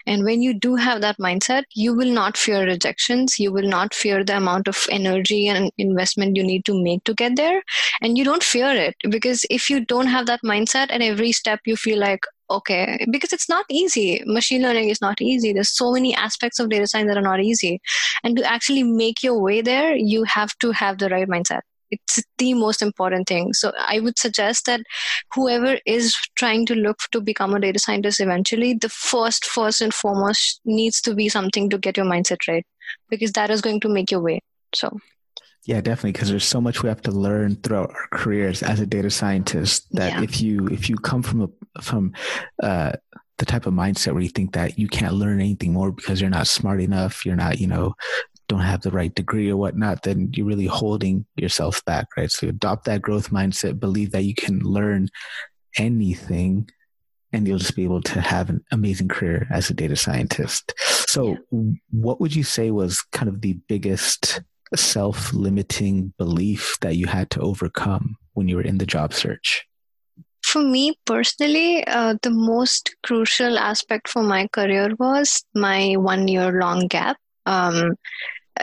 And 0.06 0.24
when 0.24 0.42
you 0.42 0.54
do 0.54 0.76
have 0.76 1.02
that 1.02 1.18
mindset, 1.18 1.64
you 1.74 1.94
will 1.96 2.12
not 2.12 2.38
fear 2.38 2.64
rejections. 2.66 3.40
You 3.40 3.52
will 3.52 3.68
not 3.68 3.94
fear 3.94 4.24
the 4.24 4.38
amount 4.38 4.68
of 4.68 4.86
energy 4.90 5.48
and 5.48 5.72
investment 5.78 6.36
you 6.36 6.44
need 6.44 6.66
to 6.66 6.84
make 6.84 7.04
to 7.06 7.14
get 7.14 7.36
there. 7.36 7.64
And 8.02 8.18
you 8.18 8.24
don't 8.24 8.44
fear 8.44 8.72
it 8.72 8.96
because 9.10 9.46
if 9.50 9.70
you 9.70 9.84
don't 9.86 10.08
have 10.08 10.26
that 10.28 10.42
mindset 10.44 10.88
and 10.90 11.02
every 11.02 11.32
step 11.32 11.62
you 11.66 11.76
feel 11.76 12.00
like, 12.00 12.26
okay 12.50 13.06
because 13.12 13.32
it's 13.32 13.48
not 13.48 13.66
easy 13.70 14.22
machine 14.26 14.62
learning 14.62 14.90
is 14.90 15.00
not 15.02 15.22
easy 15.22 15.54
there's 15.54 15.74
so 15.74 15.94
many 15.94 16.14
aspects 16.14 16.60
of 16.60 16.70
data 16.70 16.86
science 16.86 17.08
that 17.08 17.18
are 17.18 17.22
not 17.22 17.40
easy 17.40 17.80
and 18.26 18.36
to 18.36 18.44
actually 18.44 18.84
make 18.84 19.24
your 19.24 19.40
way 19.40 19.62
there 19.62 19.96
you 19.96 20.24
have 20.24 20.52
to 20.60 20.72
have 20.72 20.98
the 20.98 21.08
right 21.08 21.30
mindset 21.30 21.62
it's 21.92 22.24
the 22.38 22.54
most 22.54 22.82
important 22.82 23.28
thing 23.28 23.54
so 23.54 23.72
i 23.78 24.00
would 24.00 24.18
suggest 24.18 24.66
that 24.66 24.82
whoever 25.34 25.78
is 25.86 26.16
trying 26.36 26.66
to 26.66 26.76
look 26.76 27.00
to 27.12 27.22
become 27.22 27.54
a 27.54 27.60
data 27.60 27.80
scientist 27.80 28.20
eventually 28.20 28.74
the 28.74 28.90
first 28.90 29.46
first 29.46 29.82
and 29.82 29.94
foremost 29.94 30.62
needs 30.66 31.02
to 31.02 31.14
be 31.14 31.30
something 31.30 31.70
to 31.70 31.78
get 31.78 31.98
your 31.98 32.06
mindset 32.06 32.48
right 32.48 32.66
because 33.10 33.32
that 33.34 33.50
is 33.50 33.62
going 33.62 33.80
to 33.80 33.90
make 33.90 34.12
your 34.12 34.22
way 34.22 34.40
so 34.74 34.98
yeah, 35.66 35.80
definitely. 35.80 36.14
Because 36.14 36.30
there's 36.30 36.46
so 36.46 36.60
much 36.60 36.82
we 36.82 36.90
have 36.90 37.02
to 37.04 37.12
learn 37.12 37.56
throughout 37.56 37.92
our 37.92 38.08
careers 38.12 38.64
as 38.64 38.80
a 38.80 38.86
data 38.86 39.12
scientist. 39.12 39.86
That 39.92 40.14
yeah. 40.14 40.24
if 40.24 40.42
you 40.42 40.68
if 40.68 40.90
you 40.90 40.96
come 40.96 41.22
from 41.22 41.42
a 41.42 41.82
from 41.82 42.14
uh, 42.64 42.94
the 43.38 43.46
type 43.46 43.68
of 43.68 43.74
mindset 43.74 44.14
where 44.14 44.24
you 44.24 44.30
think 44.30 44.54
that 44.54 44.80
you 44.80 44.88
can't 44.88 45.14
learn 45.14 45.40
anything 45.40 45.74
more 45.74 45.92
because 45.92 46.20
you're 46.20 46.32
not 46.32 46.48
smart 46.48 46.82
enough, 46.82 47.26
you're 47.26 47.36
not 47.36 47.60
you 47.60 47.68
know 47.68 47.94
don't 48.52 48.60
have 48.60 48.82
the 48.82 48.92
right 48.92 49.16
degree 49.16 49.50
or 49.50 49.56
whatnot, 49.56 50.04
then 50.04 50.30
you're 50.34 50.46
really 50.46 50.66
holding 50.66 51.26
yourself 51.38 51.84
back, 51.86 52.08
right? 52.18 52.30
So 52.30 52.50
adopt 52.50 52.84
that 52.86 53.02
growth 53.02 53.30
mindset, 53.30 53.80
believe 53.80 54.12
that 54.12 54.26
you 54.26 54.36
can 54.36 54.60
learn 54.60 55.08
anything 55.78 56.70
and 57.32 57.48
you'll 57.48 57.60
just 57.60 57.78
be 57.78 57.86
able 57.86 58.02
to 58.02 58.20
have 58.20 58.50
an 58.50 58.62
amazing 58.74 59.08
career 59.08 59.48
as 59.50 59.70
a 59.70 59.74
data 59.74 59.96
scientist. 59.96 60.74
So, 61.08 61.38
yeah. 61.52 61.72
what 61.92 62.20
would 62.20 62.36
you 62.36 62.44
say 62.44 62.72
was 62.72 63.02
kind 63.14 63.30
of 63.30 63.40
the 63.40 63.54
biggest 63.70 64.42
self 64.76 65.32
limiting 65.32 66.14
belief 66.18 66.78
that 66.82 66.98
you 66.98 67.08
had 67.08 67.30
to 67.32 67.40
overcome 67.40 68.18
when 68.34 68.50
you 68.50 68.58
were 68.58 68.64
in 68.64 68.80
the 68.80 68.86
job 68.86 69.14
search? 69.14 69.66
For 70.44 70.62
me 70.62 71.00
personally, 71.06 71.88
uh, 71.88 72.16
the 72.22 72.32
most 72.32 72.94
crucial 73.04 73.58
aspect 73.58 74.10
for 74.10 74.24
my 74.24 74.48
career 74.48 74.94
was 75.00 75.46
my 75.56 75.94
one 75.96 76.28
year 76.28 76.60
long 76.60 76.88
gap. 76.88 77.16
Um, 77.46 77.96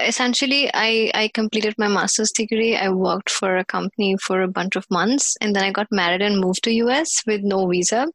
essentially 0.06 0.70
I, 0.74 1.10
I 1.14 1.30
completed 1.34 1.74
my 1.78 1.88
master's 1.88 2.32
degree. 2.32 2.76
I 2.76 2.88
worked 2.88 3.30
for 3.30 3.56
a 3.56 3.64
company 3.64 4.16
for 4.18 4.42
a 4.42 4.48
bunch 4.48 4.76
of 4.76 4.90
months 4.90 5.36
and 5.40 5.54
then 5.54 5.64
i 5.64 5.72
got 5.72 5.86
married 5.90 6.22
and 6.22 6.40
moved 6.40 6.64
to 6.64 6.70
us 6.90 7.22
with 7.26 7.42
no 7.42 7.66
visa. 7.66 8.06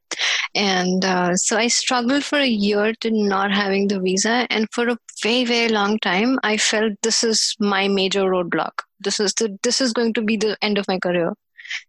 And 0.55 1.03
uh, 1.03 1.35
so 1.35 1.57
i 1.57 1.67
struggled 1.67 2.23
for 2.23 2.39
a 2.39 2.47
year 2.47 2.93
to 3.01 3.11
not 3.11 3.51
having 3.51 3.87
the 3.87 3.99
visa 3.99 4.47
and 4.49 4.67
for 4.71 4.89
a 4.89 4.97
very 5.21 5.45
very 5.45 5.69
long 5.69 5.99
time 5.99 6.39
i 6.43 6.57
felt 6.57 6.93
this 7.01 7.23
is 7.23 7.55
my 7.59 7.87
major 7.87 8.23
roadblock. 8.23 8.83
This 8.99 9.19
is 9.19 9.33
the 9.33 9.57
this 9.63 9.81
is 9.81 9.93
going 9.93 10.13
to 10.13 10.21
be 10.21 10.37
the 10.37 10.57
end 10.61 10.77
of 10.77 10.87
my 10.87 10.99
career. 10.99 11.33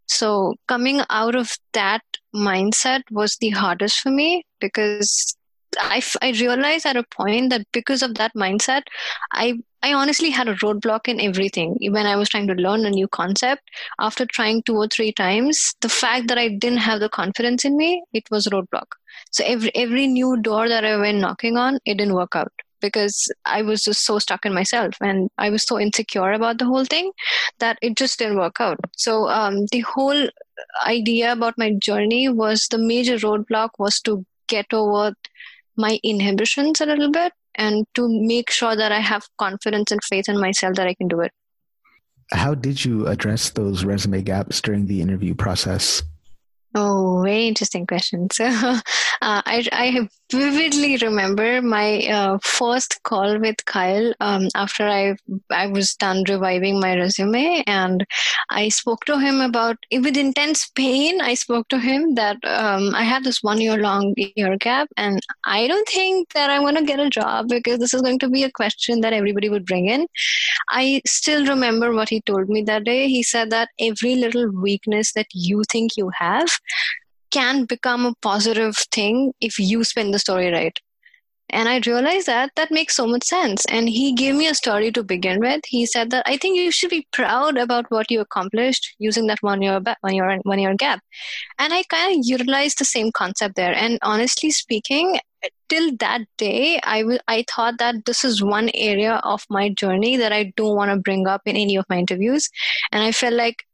So 0.07 0.55
coming 0.69 1.03
out 1.11 1.35
of 1.35 1.57
that 1.73 2.03
mindset 2.35 3.03
was 3.11 3.37
the 3.37 3.51
hardest 3.51 4.01
for 4.01 4.11
me 4.11 4.45
because 4.61 5.37
I, 5.81 6.03
I 6.23 6.31
realized 6.33 6.87
at 6.87 6.97
a 6.97 7.05
point 7.05 7.51
that 7.51 7.67
because 7.73 8.03
of 8.03 8.15
that 8.15 8.33
mindset, 8.35 8.83
I 9.33 9.55
I 9.83 9.93
honestly 9.93 10.31
had 10.31 10.49
a 10.49 10.55
roadblock 10.57 11.09
in 11.09 11.21
everything. 11.21 11.77
When 11.81 12.07
I 12.07 12.17
was 12.17 12.31
trying 12.31 12.47
to 12.49 12.55
learn 12.55 12.87
a 12.87 12.91
new 12.91 13.07
concept, 13.07 13.63
after 14.01 14.25
trying 14.25 14.63
two 14.63 14.77
or 14.77 14.89
three 14.89 15.13
times, 15.13 15.75
the 15.83 15.91
fact 15.91 16.29
that 16.29 16.39
I 16.39 16.49
didn't 16.49 16.79
have 16.79 17.01
the 17.01 17.11
confidence 17.11 17.65
in 17.67 17.77
me, 17.77 18.03
it 18.15 18.25
was 18.31 18.47
a 18.47 18.51
roadblock. 18.51 18.97
So 19.31 19.45
every 19.45 19.75
every 19.75 20.07
new 20.07 20.37
door 20.41 20.69
that 20.69 20.85
I 20.85 20.97
went 20.97 21.19
knocking 21.19 21.57
on, 21.57 21.79
it 21.85 21.99
didn't 21.99 22.15
work 22.15 22.35
out 22.35 22.53
because 22.81 23.29
I 23.47 23.63
was 23.63 23.83
just 23.83 24.05
so 24.05 24.19
stuck 24.19 24.45
in 24.45 24.55
myself 24.55 24.95
and 25.01 25.31
I 25.39 25.51
was 25.51 25.65
so 25.65 25.79
insecure 25.81 26.33
about 26.33 26.59
the 26.59 26.67
whole 26.67 26.85
thing 26.85 27.13
that 27.59 27.79
it 27.81 27.97
just 27.97 28.19
didn't 28.19 28.39
work 28.39 28.61
out. 28.61 28.79
So 28.97 29.29
um, 29.29 29.67
the 29.73 29.81
whole 29.81 30.29
idea 30.87 31.33
about 31.33 31.59
my 31.59 31.73
journey 31.75 32.29
was 32.29 32.69
the 32.69 32.79
major 32.79 33.17
roadblock 33.17 33.71
was 33.79 34.01
to 34.03 34.25
get 34.47 34.67
over 34.73 35.15
my 35.77 35.99
inhibitions 36.03 36.81
a 36.81 36.87
little 36.87 37.11
bit 37.11 37.33
and 37.55 37.87
to 37.95 38.09
make 38.09 38.51
sure 38.51 38.77
that 38.77 38.93
I 38.93 39.01
have 39.01 39.29
confidence 39.39 39.91
and 39.91 40.03
faith 40.03 40.29
in 40.29 40.41
myself 40.41 40.77
that 40.77 40.87
I 40.87 40.95
can 40.95 41.09
do 41.09 41.21
it. 41.21 41.33
How 42.33 42.55
did 42.55 42.85
you 42.85 43.07
address 43.07 43.51
those 43.51 43.85
resume 43.85 44.23
gaps 44.23 44.61
during 44.61 44.87
the 44.87 45.01
interview 45.01 45.35
process? 45.35 46.03
Oh, 46.75 47.23
very 47.25 47.47
interesting 47.47 47.87
question. 47.87 48.29
So, 48.33 48.47
uh, 48.47 48.81
I, 49.23 49.67
I 49.73 50.09
vividly 50.35 50.97
remember 50.99 51.63
my 51.63 52.07
uh, 52.07 52.39
first 52.43 53.03
call 53.05 53.39
with 53.39 53.65
Kyle 53.65 54.13
um, 54.21 54.49
after 54.55 54.87
I 54.87 55.17
I 55.51 55.67
was 55.67 55.95
done 55.95 56.25
reviving 56.29 56.81
my 56.81 56.95
resume, 56.97 57.63
and 57.67 58.07
I 58.51 58.69
spoke 58.69 59.05
to 59.07 59.19
him 59.19 59.41
about 59.41 59.77
with 59.93 60.17
intense 60.17 60.69
pain. 60.75 61.21
I 61.21 61.35
spoke 61.35 61.69
to 61.69 61.79
him 61.79 62.15
that 62.17 62.37
um, 62.45 62.95
I 62.95 63.05
had 63.05 63.25
this 63.25 63.43
one 63.43 63.61
year 63.61 63.79
long 63.79 64.15
year 64.17 64.57
gap, 64.57 64.89
and 64.97 65.21
I 65.45 65.67
don't 65.67 65.89
think 65.89 66.33
that 66.35 66.51
I'm 66.51 66.63
going 66.63 66.77
to 66.77 66.85
get 66.85 67.01
a 67.01 67.11
job 67.11 67.49
because 67.49 67.79
this 67.79 67.95
is 67.95 68.03
going 68.03 68.19
to 68.21 68.29
be 68.29 68.45
a 68.45 68.51
question 68.51 69.01
that 69.01 69.13
everybody 69.13 69.49
would 69.49 69.67
bring 69.67 69.87
in. 69.87 70.07
I 70.71 71.01
still 71.07 71.47
remember 71.47 71.93
what 71.93 72.09
he 72.09 72.21
told 72.23 72.49
me 72.49 72.63
that 72.63 72.85
day. 72.85 73.09
He 73.09 73.23
said 73.23 73.51
that 73.51 73.69
every 73.79 74.17
little 74.17 74.51
weakness 74.51 75.13
that 75.13 75.27
you 75.33 75.63
think 75.71 75.97
you 75.97 76.11
have 76.19 76.51
can 77.35 77.65
become 77.65 78.07
a 78.07 78.15
positive 78.23 78.77
thing 78.97 79.33
if 79.41 79.59
you 79.59 79.85
spin 79.85 80.13
the 80.13 80.19
story 80.19 80.51
right. 80.53 80.79
And 81.51 81.69
I 81.69 81.81
realized 81.87 82.27
that 82.27 82.53
that 82.57 82.71
makes 82.71 82.97
so 82.97 83.07
much 83.07 83.25
sense. 83.25 83.65
And 83.67 83.89
he 83.89 84.13
gave 84.15 84.35
me 84.35 84.47
a 84.49 84.55
story 84.55 84.91
to 84.93 85.03
begin 85.05 85.41
with. 85.41 85.61
He 85.67 85.85
said 85.87 86.11
that 86.11 86.25
I 86.27 86.37
think 86.37 86.57
you 86.57 86.71
should 86.71 86.91
be 86.91 87.07
proud 87.13 87.59
about 87.59 87.91
what 87.91 88.11
you 88.11 88.21
accomplished 88.21 88.95
using 88.99 89.27
that 89.27 89.43
one 89.43 89.61
year 89.63 89.81
one 90.01 90.15
year 90.15 90.41
one 90.45 90.59
year 90.59 90.75
gap. 90.75 91.01
And 91.59 91.73
I 91.73 91.83
kind 91.91 92.19
of 92.19 92.27
utilized 92.27 92.79
the 92.79 92.85
same 92.85 93.13
concept 93.13 93.57
there. 93.57 93.75
And 93.75 93.99
honestly 94.03 94.51
speaking, 94.51 95.19
till 95.69 95.91
that 95.99 96.23
day, 96.39 96.81
I, 96.83 97.03
w- 97.03 97.19
I 97.29 97.45
thought 97.49 97.79
that 97.79 98.07
this 98.07 98.25
is 98.25 98.43
one 98.43 98.71
area 98.75 99.21
of 99.23 99.45
my 99.51 99.69
journey 99.69 100.17
that 100.17 100.33
I 100.33 100.53
don't 100.57 100.77
want 100.77 100.91
to 100.93 100.97
bring 100.97 101.27
up 101.27 101.43
in 101.45 101.57
any 101.57 101.77
of 101.77 101.85
my 101.89 101.99
interviews. 101.99 102.49
And 102.91 103.03
I 103.03 103.13
felt 103.13 103.35
like 103.35 103.65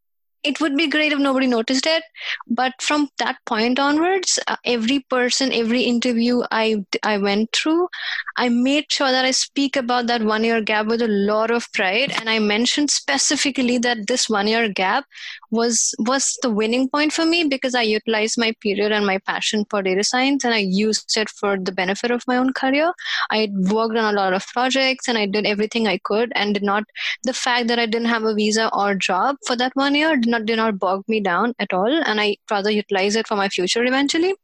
it 0.42 0.60
would 0.60 0.76
be 0.76 0.86
great 0.88 1.12
if 1.12 1.18
nobody 1.18 1.46
noticed 1.46 1.86
it 1.86 2.02
but 2.46 2.72
from 2.80 3.08
that 3.18 3.36
point 3.46 3.78
onwards 3.78 4.38
uh, 4.46 4.56
every 4.64 5.00
person 5.10 5.52
every 5.52 5.82
interview 5.82 6.42
i 6.50 6.82
i 7.02 7.18
went 7.18 7.50
through 7.52 7.88
i 8.36 8.48
made 8.48 8.90
sure 8.90 9.10
that 9.10 9.24
i 9.24 9.30
speak 9.30 9.76
about 9.76 10.06
that 10.06 10.22
one 10.22 10.42
year 10.44 10.60
gap 10.60 10.86
with 10.86 11.02
a 11.02 11.08
lot 11.08 11.50
of 11.50 11.70
pride 11.72 12.12
and 12.18 12.30
i 12.30 12.38
mentioned 12.38 12.90
specifically 12.90 13.76
that 13.78 14.06
this 14.06 14.28
one 14.28 14.46
year 14.46 14.68
gap 14.68 15.04
was 15.50 15.94
was 15.98 16.38
the 16.42 16.50
winning 16.50 16.88
point 16.88 17.12
for 17.12 17.26
me 17.26 17.44
because 17.44 17.74
i 17.74 17.82
utilized 17.82 18.38
my 18.38 18.52
period 18.60 18.92
and 18.92 19.06
my 19.06 19.18
passion 19.18 19.64
for 19.68 19.82
data 19.82 20.04
science 20.04 20.44
and 20.44 20.54
i 20.54 20.58
used 20.58 21.16
it 21.16 21.28
for 21.28 21.58
the 21.58 21.72
benefit 21.72 22.10
of 22.10 22.22
my 22.26 22.36
own 22.36 22.52
career. 22.52 22.92
I 23.30 23.48
worked 23.52 23.96
on 23.96 24.14
a 24.14 24.16
lot 24.16 24.32
of 24.32 24.46
projects 24.48 25.08
and 25.08 25.18
i 25.18 25.26
did 25.26 25.46
everything 25.46 25.86
i 25.86 25.98
could 26.04 26.32
and 26.34 26.54
did 26.54 26.62
not 26.62 26.84
the 27.24 27.32
fact 27.32 27.68
that 27.68 27.78
i 27.78 27.86
didn't 27.86 28.08
have 28.08 28.22
a 28.22 28.34
visa 28.34 28.70
or 28.72 28.94
job 28.94 29.36
for 29.46 29.56
that 29.56 29.72
one 29.74 29.94
year 29.94 30.16
not 30.30 30.46
did 30.46 30.56
not 30.56 30.78
bog 30.78 31.04
me 31.08 31.20
down 31.20 31.54
at 31.58 31.72
all 31.72 31.92
and 32.04 32.20
i 32.20 32.36
rather 32.50 32.70
utilize 32.70 33.16
it 33.16 33.26
for 33.26 33.36
my 33.36 33.48
future 33.48 33.84
eventually. 33.84 34.34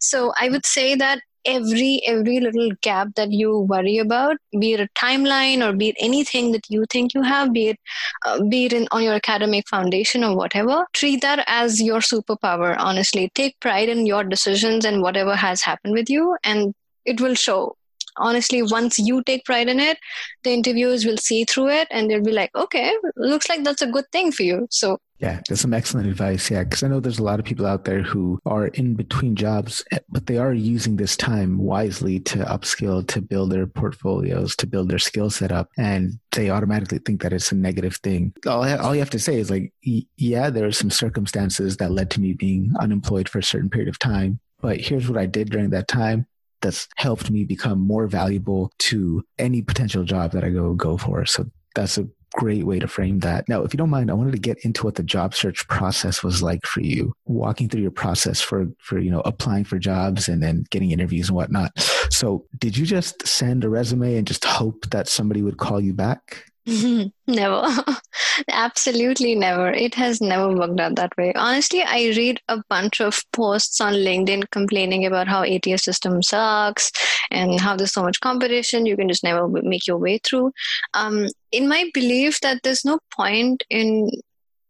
So 0.00 0.32
i 0.40 0.48
would 0.48 0.66
say 0.66 0.94
that 0.96 1.20
every 1.46 2.00
every 2.06 2.40
little 2.40 2.70
gap 2.80 3.08
that 3.16 3.30
you 3.30 3.58
worry 3.70 3.98
about 3.98 4.36
be 4.58 4.72
it 4.72 4.80
a 4.80 4.88
timeline 4.98 5.62
or 5.66 5.74
be 5.76 5.88
it 5.90 5.96
anything 5.98 6.52
that 6.52 6.68
you 6.70 6.86
think 6.90 7.12
you 7.12 7.20
have 7.22 7.52
be 7.52 7.68
it 7.68 7.78
uh, 8.24 8.42
be 8.44 8.64
it 8.64 8.72
in, 8.72 8.88
on 8.92 9.02
your 9.02 9.12
academic 9.12 9.68
foundation 9.68 10.24
or 10.24 10.34
whatever 10.34 10.86
treat 10.94 11.20
that 11.20 11.44
as 11.46 11.82
your 11.82 12.00
superpower 12.00 12.74
honestly. 12.78 13.30
Take 13.34 13.58
pride 13.60 13.88
in 13.88 14.06
your 14.06 14.24
decisions 14.24 14.84
and 14.84 15.02
whatever 15.02 15.34
has 15.34 15.62
happened 15.62 15.94
with 15.94 16.10
you 16.10 16.36
and 16.44 16.74
it 17.04 17.20
will 17.20 17.34
show. 17.34 17.76
Honestly, 18.16 18.62
once 18.62 18.98
you 18.98 19.22
take 19.24 19.44
pride 19.44 19.68
in 19.68 19.80
it, 19.80 19.98
the 20.44 20.50
interviewers 20.50 21.04
will 21.04 21.16
see 21.16 21.44
through 21.44 21.68
it 21.68 21.88
and 21.90 22.08
they'll 22.08 22.22
be 22.22 22.30
like, 22.30 22.54
okay, 22.54 22.94
looks 23.16 23.48
like 23.48 23.64
that's 23.64 23.82
a 23.82 23.88
good 23.88 24.04
thing 24.12 24.30
for 24.30 24.44
you. 24.44 24.68
So 24.70 24.98
yeah, 25.24 25.40
that's 25.48 25.62
some 25.62 25.72
excellent 25.72 26.06
advice. 26.06 26.50
Yeah, 26.50 26.64
because 26.64 26.82
I 26.82 26.88
know 26.88 27.00
there's 27.00 27.18
a 27.18 27.22
lot 27.22 27.38
of 27.38 27.46
people 27.46 27.64
out 27.64 27.86
there 27.86 28.02
who 28.02 28.38
are 28.44 28.66
in 28.66 28.92
between 28.92 29.36
jobs, 29.36 29.82
eh, 29.90 30.00
but 30.10 30.26
they 30.26 30.36
are 30.36 30.52
using 30.52 30.96
this 30.96 31.16
time 31.16 31.56
wisely 31.56 32.20
to 32.20 32.40
upskill, 32.40 33.08
to 33.08 33.22
build 33.22 33.50
their 33.50 33.66
portfolios, 33.66 34.54
to 34.56 34.66
build 34.66 34.90
their 34.90 34.98
skill 34.98 35.30
set 35.30 35.50
up, 35.50 35.70
and 35.78 36.18
they 36.32 36.50
automatically 36.50 36.98
think 36.98 37.22
that 37.22 37.32
it's 37.32 37.50
a 37.52 37.54
negative 37.54 37.96
thing. 37.96 38.34
All, 38.46 38.68
all 38.80 38.94
you 38.94 39.00
have 39.00 39.08
to 39.10 39.18
say 39.18 39.36
is 39.36 39.50
like, 39.50 39.72
yeah, 39.82 40.50
there 40.50 40.66
are 40.66 40.72
some 40.72 40.90
circumstances 40.90 41.78
that 41.78 41.90
led 41.90 42.10
to 42.10 42.20
me 42.20 42.34
being 42.34 42.74
unemployed 42.78 43.26
for 43.26 43.38
a 43.38 43.42
certain 43.42 43.70
period 43.70 43.88
of 43.88 43.98
time, 43.98 44.40
but 44.60 44.78
here's 44.78 45.08
what 45.08 45.18
I 45.18 45.24
did 45.24 45.48
during 45.48 45.70
that 45.70 45.88
time 45.88 46.26
that's 46.60 46.86
helped 46.96 47.30
me 47.30 47.44
become 47.44 47.78
more 47.78 48.06
valuable 48.08 48.72
to 48.78 49.24
any 49.38 49.62
potential 49.62 50.04
job 50.04 50.32
that 50.32 50.44
I 50.44 50.50
go 50.50 50.74
go 50.74 50.98
for. 50.98 51.24
So 51.24 51.46
that's 51.74 51.96
a 51.96 52.08
great 52.34 52.66
way 52.66 52.78
to 52.78 52.88
frame 52.88 53.20
that. 53.20 53.48
Now, 53.48 53.62
if 53.62 53.72
you 53.72 53.78
don't 53.78 53.90
mind, 53.90 54.10
I 54.10 54.14
wanted 54.14 54.32
to 54.32 54.38
get 54.38 54.64
into 54.64 54.84
what 54.84 54.96
the 54.96 55.02
job 55.02 55.34
search 55.34 55.66
process 55.68 56.22
was 56.22 56.42
like 56.42 56.66
for 56.66 56.80
you, 56.80 57.14
walking 57.26 57.68
through 57.68 57.82
your 57.82 57.90
process 57.90 58.40
for, 58.40 58.66
for, 58.78 58.98
you 58.98 59.10
know, 59.10 59.22
applying 59.24 59.64
for 59.64 59.78
jobs 59.78 60.28
and 60.28 60.42
then 60.42 60.64
getting 60.70 60.90
interviews 60.90 61.28
and 61.28 61.36
whatnot. 61.36 61.78
So 62.10 62.44
did 62.58 62.76
you 62.76 62.86
just 62.86 63.26
send 63.26 63.64
a 63.64 63.68
resume 63.68 64.16
and 64.16 64.26
just 64.26 64.44
hope 64.44 64.90
that 64.90 65.08
somebody 65.08 65.42
would 65.42 65.58
call 65.58 65.80
you 65.80 65.94
back? 65.94 66.50
never. 67.26 67.68
Absolutely 68.50 69.34
never. 69.34 69.70
It 69.70 69.94
has 69.94 70.20
never 70.20 70.54
worked 70.54 70.80
out 70.80 70.96
that 70.96 71.12
way. 71.18 71.32
Honestly, 71.34 71.82
I 71.82 72.12
read 72.16 72.40
a 72.48 72.62
bunch 72.70 73.00
of 73.00 73.22
posts 73.32 73.80
on 73.80 73.92
LinkedIn 73.92 74.50
complaining 74.50 75.04
about 75.04 75.28
how 75.28 75.42
ATS 75.42 75.84
system 75.84 76.22
sucks 76.22 76.90
and 77.30 77.60
how 77.60 77.76
there's 77.76 77.92
so 77.92 78.02
much 78.02 78.20
competition. 78.20 78.86
You 78.86 78.96
can 78.96 79.08
just 79.08 79.24
never 79.24 79.46
make 79.46 79.86
your 79.86 79.98
way 79.98 80.18
through. 80.24 80.52
Um, 80.94 81.28
in 81.52 81.68
my 81.68 81.90
belief 81.92 82.40
that 82.40 82.60
there's 82.62 82.84
no 82.84 82.98
point 83.14 83.62
in 83.68 84.10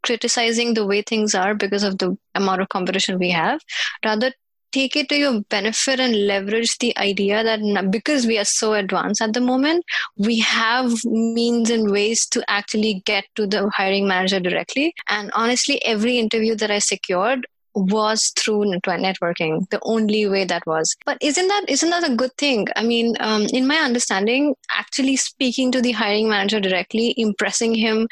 criticizing 0.05 0.75
the 0.75 0.87
way 0.87 1.01
things 1.01 1.35
are 1.35 1.55
because 1.55 1.83
of 1.83 1.99
the 1.99 2.17
amount 2.35 2.61
of 2.61 2.69
competition 2.69 3.19
we 3.19 3.31
have. 3.31 3.61
Rather, 4.05 4.33
take 4.75 4.97
it 4.97 5.09
to 5.09 5.17
your 5.17 5.41
benefit 5.57 6.01
and 6.01 6.27
leverage 6.27 6.77
the 6.79 6.97
idea 6.99 7.43
that 7.45 7.91
because 7.91 8.27
we 8.27 8.39
are 8.39 8.51
so 8.53 8.75
advanced 8.75 9.23
at 9.23 9.33
the 9.33 9.41
moment, 9.41 9.85
we 10.17 10.41
have 10.41 10.93
means 11.05 11.71
and 11.71 11.91
ways 11.91 12.27
to 12.27 12.45
actually 12.49 12.95
get 13.07 13.25
to 13.37 13.47
the 13.47 13.69
hiring 13.71 14.09
manager 14.09 14.41
directly. 14.41 14.93
And 15.09 15.31
honestly, 15.35 15.83
every 15.85 16.19
interview 16.19 16.57
that 16.57 16.71
I 16.71 16.81
secured 16.81 17.47
was 17.75 18.33
through 18.39 18.65
networking 18.87 19.69
the 19.71 19.81
only 19.83 20.29
way 20.29 20.45
that 20.45 20.65
was 20.65 20.95
but 21.05 21.19
isn't 21.21 21.49
that 21.49 21.65
isn't 21.69 21.91
that 21.91 22.09
a 22.09 22.15
good 22.15 22.33
thing 22.39 22.69
i 22.77 22.85
mean 22.85 23.17
um, 23.19 23.43
in 23.53 23.67
my 23.67 23.79
understanding 23.79 24.55
actually 24.71 25.17
speaking 25.17 25.73
to 25.73 25.83
the 25.83 25.91
hiring 25.91 26.29
manager 26.29 26.61
directly 26.61 27.13
impressing 27.17 27.75
him 27.75 28.07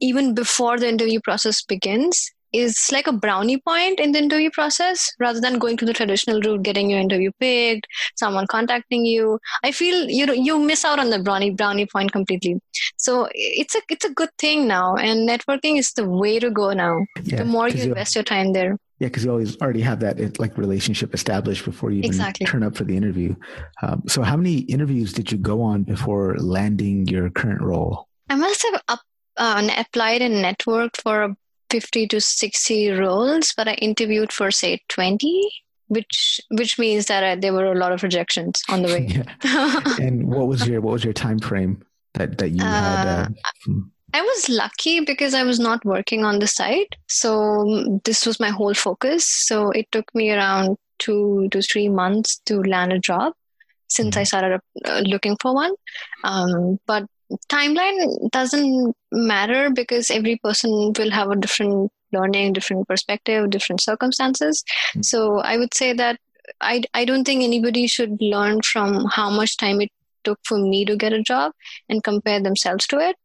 even 0.00 0.32
before 0.32 0.78
the 0.78 0.88
interview 0.88 1.18
process 1.24 1.60
begins 1.62 2.30
is 2.52 2.88
like 2.92 3.06
a 3.06 3.12
brownie 3.12 3.58
point 3.58 4.00
in 4.00 4.12
the 4.12 4.18
interview 4.18 4.50
process 4.50 5.10
rather 5.18 5.40
than 5.40 5.58
going 5.58 5.76
to 5.76 5.84
the 5.84 5.92
traditional 5.92 6.40
route 6.40 6.62
getting 6.62 6.90
your 6.90 7.00
interview 7.00 7.30
picked 7.40 7.86
someone 8.16 8.46
contacting 8.46 9.04
you 9.04 9.38
i 9.64 9.70
feel 9.70 10.08
you 10.08 10.26
know 10.26 10.32
you 10.32 10.58
miss 10.58 10.84
out 10.84 10.98
on 10.98 11.10
the 11.10 11.18
brownie 11.18 11.50
brownie 11.50 11.86
point 11.86 12.12
completely 12.12 12.60
so 12.96 13.28
it's 13.34 13.74
a 13.74 13.80
it's 13.88 14.04
a 14.04 14.14
good 14.14 14.30
thing 14.38 14.66
now 14.66 14.94
and 14.96 15.28
networking 15.28 15.78
is 15.78 15.92
the 15.92 16.08
way 16.08 16.38
to 16.38 16.50
go 16.50 16.72
now 16.72 16.98
yeah, 17.24 17.38
the 17.38 17.44
more 17.44 17.68
you 17.68 17.82
invest 17.84 18.14
your 18.14 18.24
time 18.24 18.52
there 18.52 18.76
yeah, 19.00 19.08
because 19.08 19.24
you 19.24 19.30
always 19.30 19.56
already 19.62 19.80
have 19.80 20.00
that 20.00 20.38
like 20.38 20.58
relationship 20.58 21.14
established 21.14 21.64
before 21.64 21.90
you 21.90 22.00
even 22.00 22.10
exactly. 22.10 22.44
turn 22.44 22.62
up 22.62 22.76
for 22.76 22.84
the 22.84 22.94
interview. 22.94 23.34
Um, 23.80 24.02
so, 24.06 24.20
how 24.20 24.36
many 24.36 24.58
interviews 24.58 25.14
did 25.14 25.32
you 25.32 25.38
go 25.38 25.62
on 25.62 25.84
before 25.84 26.36
landing 26.36 27.08
your 27.08 27.30
current 27.30 27.62
role? 27.62 28.08
I 28.28 28.34
must 28.34 28.62
have 28.62 28.82
up, 28.88 29.00
uh, 29.38 29.70
applied 29.78 30.20
and 30.20 30.34
networked 30.34 31.00
for 31.02 31.34
50 31.70 32.08
to 32.08 32.20
60 32.20 32.90
roles, 32.90 33.52
but 33.56 33.68
I 33.68 33.74
interviewed 33.74 34.32
for 34.32 34.50
say 34.50 34.82
20 34.88 35.48
which 35.90 36.40
which 36.50 36.78
means 36.78 37.06
that 37.06 37.24
uh, 37.24 37.40
there 37.40 37.52
were 37.52 37.64
a 37.64 37.74
lot 37.74 37.90
of 37.90 38.04
rejections 38.04 38.62
on 38.68 38.82
the 38.82 38.88
way. 38.88 39.06
yeah. 39.44 39.82
and 40.00 40.28
what 40.28 40.46
was 40.46 40.66
your 40.66 40.80
what 40.80 40.92
was 40.92 41.04
your 41.04 41.12
time 41.12 41.40
frame 41.40 41.82
that 42.14 42.38
that 42.38 42.50
you 42.50 42.62
had? 42.62 43.08
Uh, 43.08 43.28
uh 43.68 43.72
I 44.14 44.22
was 44.22 44.48
lucky 44.48 45.00
because 45.00 45.34
I 45.34 45.42
was 45.42 45.58
not 45.58 45.84
working 45.84 46.24
on 46.24 46.38
the 46.38 46.46
site, 46.46 46.94
so 47.08 48.00
this 48.04 48.24
was 48.24 48.40
my 48.40 48.50
whole 48.50 48.74
focus. 48.74 49.26
So 49.26 49.70
it 49.70 49.90
took 49.90 50.14
me 50.14 50.30
around 50.30 50.78
two 50.98 51.48
to 51.50 51.62
three 51.62 51.88
months 51.88 52.38
to 52.46 52.62
land 52.62 52.92
a 52.92 52.98
job 52.98 53.34
since 53.88 54.14
mm-hmm. 54.14 54.20
I 54.20 54.24
started 54.24 54.60
uh, 54.84 55.00
looking 55.00 55.36
for 55.40 55.54
one. 55.54 55.74
Um, 56.22 56.78
but 56.86 57.04
timeline 57.48 58.30
doesn't 58.30 58.96
matter 59.12 59.70
because 59.70 60.10
every 60.10 60.36
person 60.42 60.92
will 60.98 61.10
have 61.10 61.30
a 61.30 61.36
different 61.36 61.90
learning 62.12 62.52
different 62.52 62.88
perspective 62.88 63.50
different 63.50 63.80
circumstances 63.80 64.64
mm-hmm. 64.90 65.02
so 65.02 65.38
i 65.40 65.56
would 65.56 65.72
say 65.74 65.92
that 65.92 66.18
I, 66.60 66.82
I 66.94 67.04
don't 67.04 67.24
think 67.24 67.44
anybody 67.44 67.86
should 67.86 68.16
learn 68.20 68.60
from 68.62 69.06
how 69.12 69.30
much 69.30 69.56
time 69.56 69.80
it 69.80 69.90
took 70.24 70.40
for 70.44 70.58
me 70.58 70.84
to 70.84 70.96
get 70.96 71.12
a 71.12 71.22
job 71.22 71.52
and 71.88 72.02
compare 72.02 72.40
themselves 72.40 72.86
to 72.88 72.98
it 72.98 73.16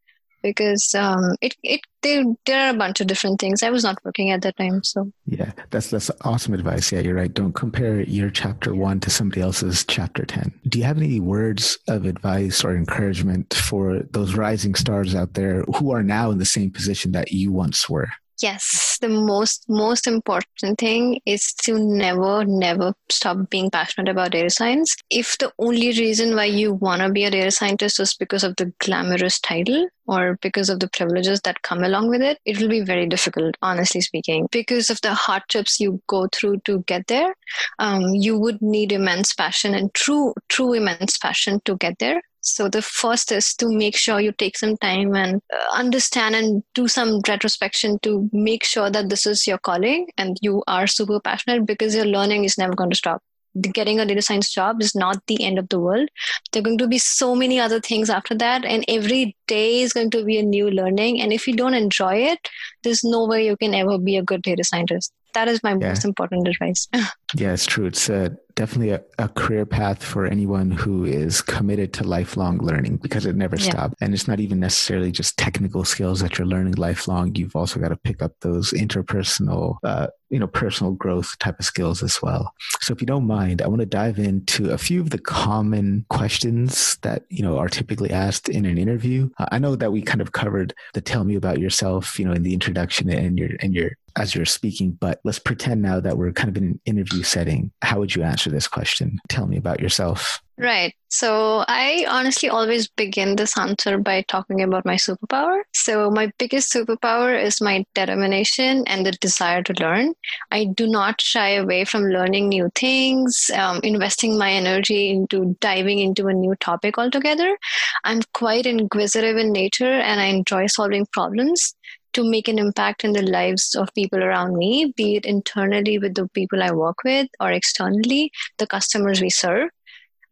because 0.42 0.94
um, 0.94 1.36
it 1.40 1.56
it 1.62 1.80
there 2.02 2.24
there 2.44 2.66
are 2.66 2.70
a 2.70 2.78
bunch 2.78 3.00
of 3.00 3.06
different 3.06 3.40
things. 3.40 3.62
I 3.62 3.70
was 3.70 3.84
not 3.84 4.04
working 4.04 4.30
at 4.30 4.42
that 4.42 4.56
time, 4.56 4.82
so 4.84 5.10
yeah, 5.26 5.52
that's 5.70 5.90
that's 5.90 6.10
awesome 6.22 6.54
advice. 6.54 6.92
Yeah, 6.92 7.00
you're 7.00 7.14
right. 7.14 7.32
Don't 7.32 7.52
compare 7.52 8.00
your 8.00 8.30
chapter 8.30 8.74
one 8.74 9.00
to 9.00 9.10
somebody 9.10 9.40
else's 9.40 9.84
chapter 9.86 10.24
ten. 10.24 10.52
Do 10.68 10.78
you 10.78 10.84
have 10.84 10.98
any 10.98 11.20
words 11.20 11.78
of 11.88 12.04
advice 12.04 12.64
or 12.64 12.76
encouragement 12.76 13.54
for 13.54 14.00
those 14.10 14.34
rising 14.34 14.74
stars 14.74 15.14
out 15.14 15.34
there 15.34 15.62
who 15.76 15.92
are 15.92 16.02
now 16.02 16.30
in 16.30 16.38
the 16.38 16.44
same 16.44 16.70
position 16.70 17.12
that 17.12 17.32
you 17.32 17.52
once 17.52 17.88
were? 17.88 18.08
Yes 18.40 18.86
the 19.00 19.08
most 19.08 19.64
most 19.68 20.06
important 20.06 20.78
thing 20.78 21.20
is 21.26 21.52
to 21.52 21.78
never 21.78 22.44
never 22.44 22.92
stop 23.10 23.50
being 23.50 23.70
passionate 23.70 24.10
about 24.10 24.32
data 24.32 24.50
science. 24.50 24.96
If 25.10 25.38
the 25.38 25.52
only 25.58 25.88
reason 25.88 26.34
why 26.34 26.46
you 26.46 26.74
want 26.74 27.02
to 27.02 27.10
be 27.10 27.24
a 27.24 27.30
data 27.30 27.50
scientist 27.50 28.00
is 28.00 28.14
because 28.14 28.44
of 28.44 28.56
the 28.56 28.72
glamorous 28.78 29.38
title 29.40 29.88
or 30.06 30.38
because 30.40 30.70
of 30.70 30.80
the 30.80 30.88
privileges 30.88 31.40
that 31.42 31.62
come 31.62 31.82
along 31.82 32.08
with 32.08 32.22
it 32.22 32.38
it 32.44 32.60
will 32.60 32.68
be 32.68 32.80
very 32.80 33.06
difficult 33.06 33.56
honestly 33.62 34.00
speaking. 34.00 34.48
Because 34.50 34.90
of 34.90 35.00
the 35.02 35.14
hardships 35.14 35.80
you 35.80 36.00
go 36.06 36.28
through 36.32 36.58
to 36.64 36.82
get 36.86 37.06
there 37.06 37.34
um, 37.78 38.14
you 38.14 38.38
would 38.38 38.60
need 38.62 38.92
immense 38.92 39.34
passion 39.34 39.74
and 39.74 39.92
true 39.94 40.34
true 40.48 40.72
immense 40.72 41.18
passion 41.18 41.60
to 41.64 41.76
get 41.76 41.98
there 41.98 42.22
so 42.46 42.68
the 42.68 42.80
first 42.80 43.32
is 43.32 43.54
to 43.54 43.68
make 43.68 43.96
sure 43.96 44.20
you 44.20 44.30
take 44.30 44.56
some 44.56 44.76
time 44.76 45.16
and 45.16 45.42
uh, 45.52 45.64
understand 45.74 46.36
and 46.36 46.62
do 46.74 46.86
some 46.86 47.20
retrospection 47.26 47.98
to 48.00 48.30
make 48.32 48.62
sure 48.62 48.88
that 48.88 49.08
this 49.08 49.26
is 49.26 49.48
your 49.48 49.58
calling 49.58 50.06
and 50.16 50.36
you 50.42 50.62
are 50.68 50.86
super 50.86 51.18
passionate 51.18 51.66
because 51.66 51.94
your 51.94 52.04
learning 52.04 52.44
is 52.44 52.56
never 52.56 52.72
going 52.74 52.90
to 52.90 52.96
stop. 52.96 53.20
Getting 53.60 53.98
a 53.98 54.06
data 54.06 54.22
science 54.22 54.52
job 54.52 54.80
is 54.80 54.94
not 54.94 55.26
the 55.26 55.42
end 55.42 55.58
of 55.58 55.68
the 55.70 55.80
world. 55.80 56.08
There 56.52 56.60
are 56.60 56.62
going 56.62 56.78
to 56.78 56.86
be 56.86 56.98
so 56.98 57.34
many 57.34 57.58
other 57.58 57.80
things 57.80 58.10
after 58.10 58.34
that, 58.34 58.66
and 58.66 58.84
every 58.86 59.34
day 59.48 59.80
is 59.80 59.94
going 59.94 60.10
to 60.10 60.24
be 60.24 60.38
a 60.38 60.42
new 60.42 60.70
learning. 60.70 61.22
And 61.22 61.32
if 61.32 61.48
you 61.48 61.54
don't 61.54 61.72
enjoy 61.72 62.16
it, 62.16 62.50
there's 62.84 63.02
no 63.02 63.26
way 63.26 63.46
you 63.46 63.56
can 63.56 63.74
ever 63.74 63.98
be 63.98 64.18
a 64.18 64.22
good 64.22 64.42
data 64.42 64.62
scientist. 64.62 65.10
That 65.32 65.48
is 65.48 65.62
my 65.62 65.70
yeah. 65.70 65.88
most 65.88 66.04
important 66.04 66.46
advice. 66.46 66.86
yeah, 67.34 67.54
it's 67.54 67.64
true. 67.64 67.86
It's 67.86 68.10
uh, 68.10 68.28
definitely 68.56 68.90
a, 68.90 69.02
a, 69.18 69.28
career 69.28 69.66
path 69.66 70.02
for 70.02 70.26
anyone 70.26 70.70
who 70.70 71.04
is 71.04 71.42
committed 71.42 71.92
to 71.92 72.04
lifelong 72.04 72.58
learning 72.58 72.96
because 72.96 73.26
it 73.26 73.36
never 73.36 73.56
yeah. 73.56 73.70
stops. 73.70 73.94
And 74.00 74.14
it's 74.14 74.26
not 74.26 74.40
even 74.40 74.58
necessarily 74.58 75.12
just 75.12 75.36
technical 75.36 75.84
skills 75.84 76.20
that 76.20 76.38
you're 76.38 76.46
learning 76.46 76.74
lifelong. 76.74 77.34
You've 77.34 77.54
also 77.54 77.78
got 77.78 77.88
to 77.88 77.96
pick 77.96 78.22
up 78.22 78.32
those 78.40 78.72
interpersonal, 78.72 79.76
uh, 79.84 80.08
you 80.30 80.38
know, 80.38 80.46
personal 80.46 80.94
growth 80.94 81.38
type 81.38 81.60
of 81.60 81.66
skills 81.66 82.02
as 82.02 82.20
well. 82.22 82.52
So 82.80 82.92
if 82.92 83.00
you 83.00 83.06
don't 83.06 83.26
mind, 83.26 83.60
I 83.60 83.68
want 83.68 83.80
to 83.80 83.86
dive 83.86 84.18
into 84.18 84.70
a 84.70 84.78
few 84.78 85.02
of 85.02 85.10
the 85.10 85.18
common 85.18 86.06
questions 86.08 86.96
that, 87.02 87.24
you 87.28 87.42
know, 87.42 87.58
are 87.58 87.68
typically 87.68 88.10
asked 88.10 88.48
in 88.48 88.64
an 88.64 88.78
interview. 88.78 89.28
Uh, 89.38 89.46
I 89.52 89.58
know 89.58 89.76
that 89.76 89.92
we 89.92 90.00
kind 90.00 90.22
of 90.22 90.32
covered 90.32 90.74
the 90.94 91.02
tell 91.02 91.24
me 91.24 91.36
about 91.36 91.60
yourself, 91.60 92.18
you 92.18 92.24
know, 92.24 92.32
in 92.32 92.42
the 92.42 92.54
introduction 92.54 93.10
and 93.10 93.38
your, 93.38 93.50
and 93.60 93.74
your 93.74 93.90
as 94.16 94.34
you're 94.34 94.46
speaking, 94.46 94.92
but 94.92 95.20
let's 95.24 95.38
pretend 95.38 95.82
now 95.82 96.00
that 96.00 96.16
we're 96.16 96.32
kind 96.32 96.48
of 96.48 96.56
in 96.56 96.64
an 96.64 96.80
interview 96.86 97.22
setting. 97.22 97.70
How 97.82 97.98
would 97.98 98.14
you 98.14 98.22
answer 98.22 98.45
this 98.50 98.68
question? 98.68 99.18
Tell 99.28 99.46
me 99.46 99.56
about 99.56 99.80
yourself. 99.80 100.40
Right. 100.58 100.94
So 101.08 101.64
I 101.68 102.06
honestly 102.08 102.48
always 102.48 102.88
begin 102.88 103.36
this 103.36 103.58
answer 103.58 103.98
by 103.98 104.22
talking 104.22 104.62
about 104.62 104.86
my 104.86 104.94
superpower. 104.94 105.60
So 105.74 106.10
my 106.10 106.32
biggest 106.38 106.72
superpower 106.72 107.38
is 107.38 107.60
my 107.60 107.84
determination 107.94 108.84
and 108.86 109.04
the 109.04 109.12
desire 109.12 109.62
to 109.64 109.74
learn. 109.78 110.14
I 110.50 110.64
do 110.64 110.86
not 110.86 111.20
shy 111.20 111.50
away 111.50 111.84
from 111.84 112.04
learning 112.04 112.48
new 112.48 112.70
things, 112.74 113.50
um, 113.54 113.80
investing 113.82 114.38
my 114.38 114.50
energy 114.50 115.10
into 115.10 115.56
diving 115.60 115.98
into 115.98 116.26
a 116.26 116.32
new 116.32 116.54
topic 116.56 116.96
altogether. 116.96 117.58
I'm 118.04 118.20
quite 118.32 118.64
inquisitive 118.64 119.36
in 119.36 119.52
nature 119.52 119.92
and 119.92 120.20
I 120.20 120.26
enjoy 120.26 120.68
solving 120.68 121.06
problems 121.12 121.74
to 122.16 122.24
make 122.24 122.48
an 122.48 122.58
impact 122.58 123.04
in 123.04 123.12
the 123.12 123.22
lives 123.22 123.74
of 123.74 123.92
people 123.94 124.24
around 124.24 124.56
me, 124.56 124.92
be 124.96 125.16
it 125.16 125.26
internally 125.26 125.98
with 125.98 126.14
the 126.14 126.26
people 126.28 126.62
I 126.62 126.70
work 126.70 127.04
with 127.04 127.28
or 127.40 127.52
externally, 127.52 128.30
the 128.58 128.66
customers 128.66 129.20
we 129.20 129.28
serve. 129.28 129.68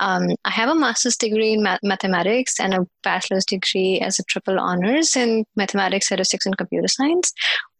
Um, 0.01 0.31
I 0.45 0.51
have 0.51 0.71
a 0.71 0.75
master's 0.75 1.17
degree 1.17 1.53
in 1.53 1.63
math- 1.63 1.83
mathematics 1.83 2.59
and 2.59 2.75
a 2.75 2.87
bachelor's 3.03 3.45
degree 3.45 4.01
as 4.01 4.19
a 4.19 4.25
triple 4.25 4.59
honors 4.59 5.15
in 5.15 5.45
mathematics, 5.57 6.07
statistics, 6.07 6.47
and 6.47 6.57
computer 6.57 6.89
science 6.89 7.33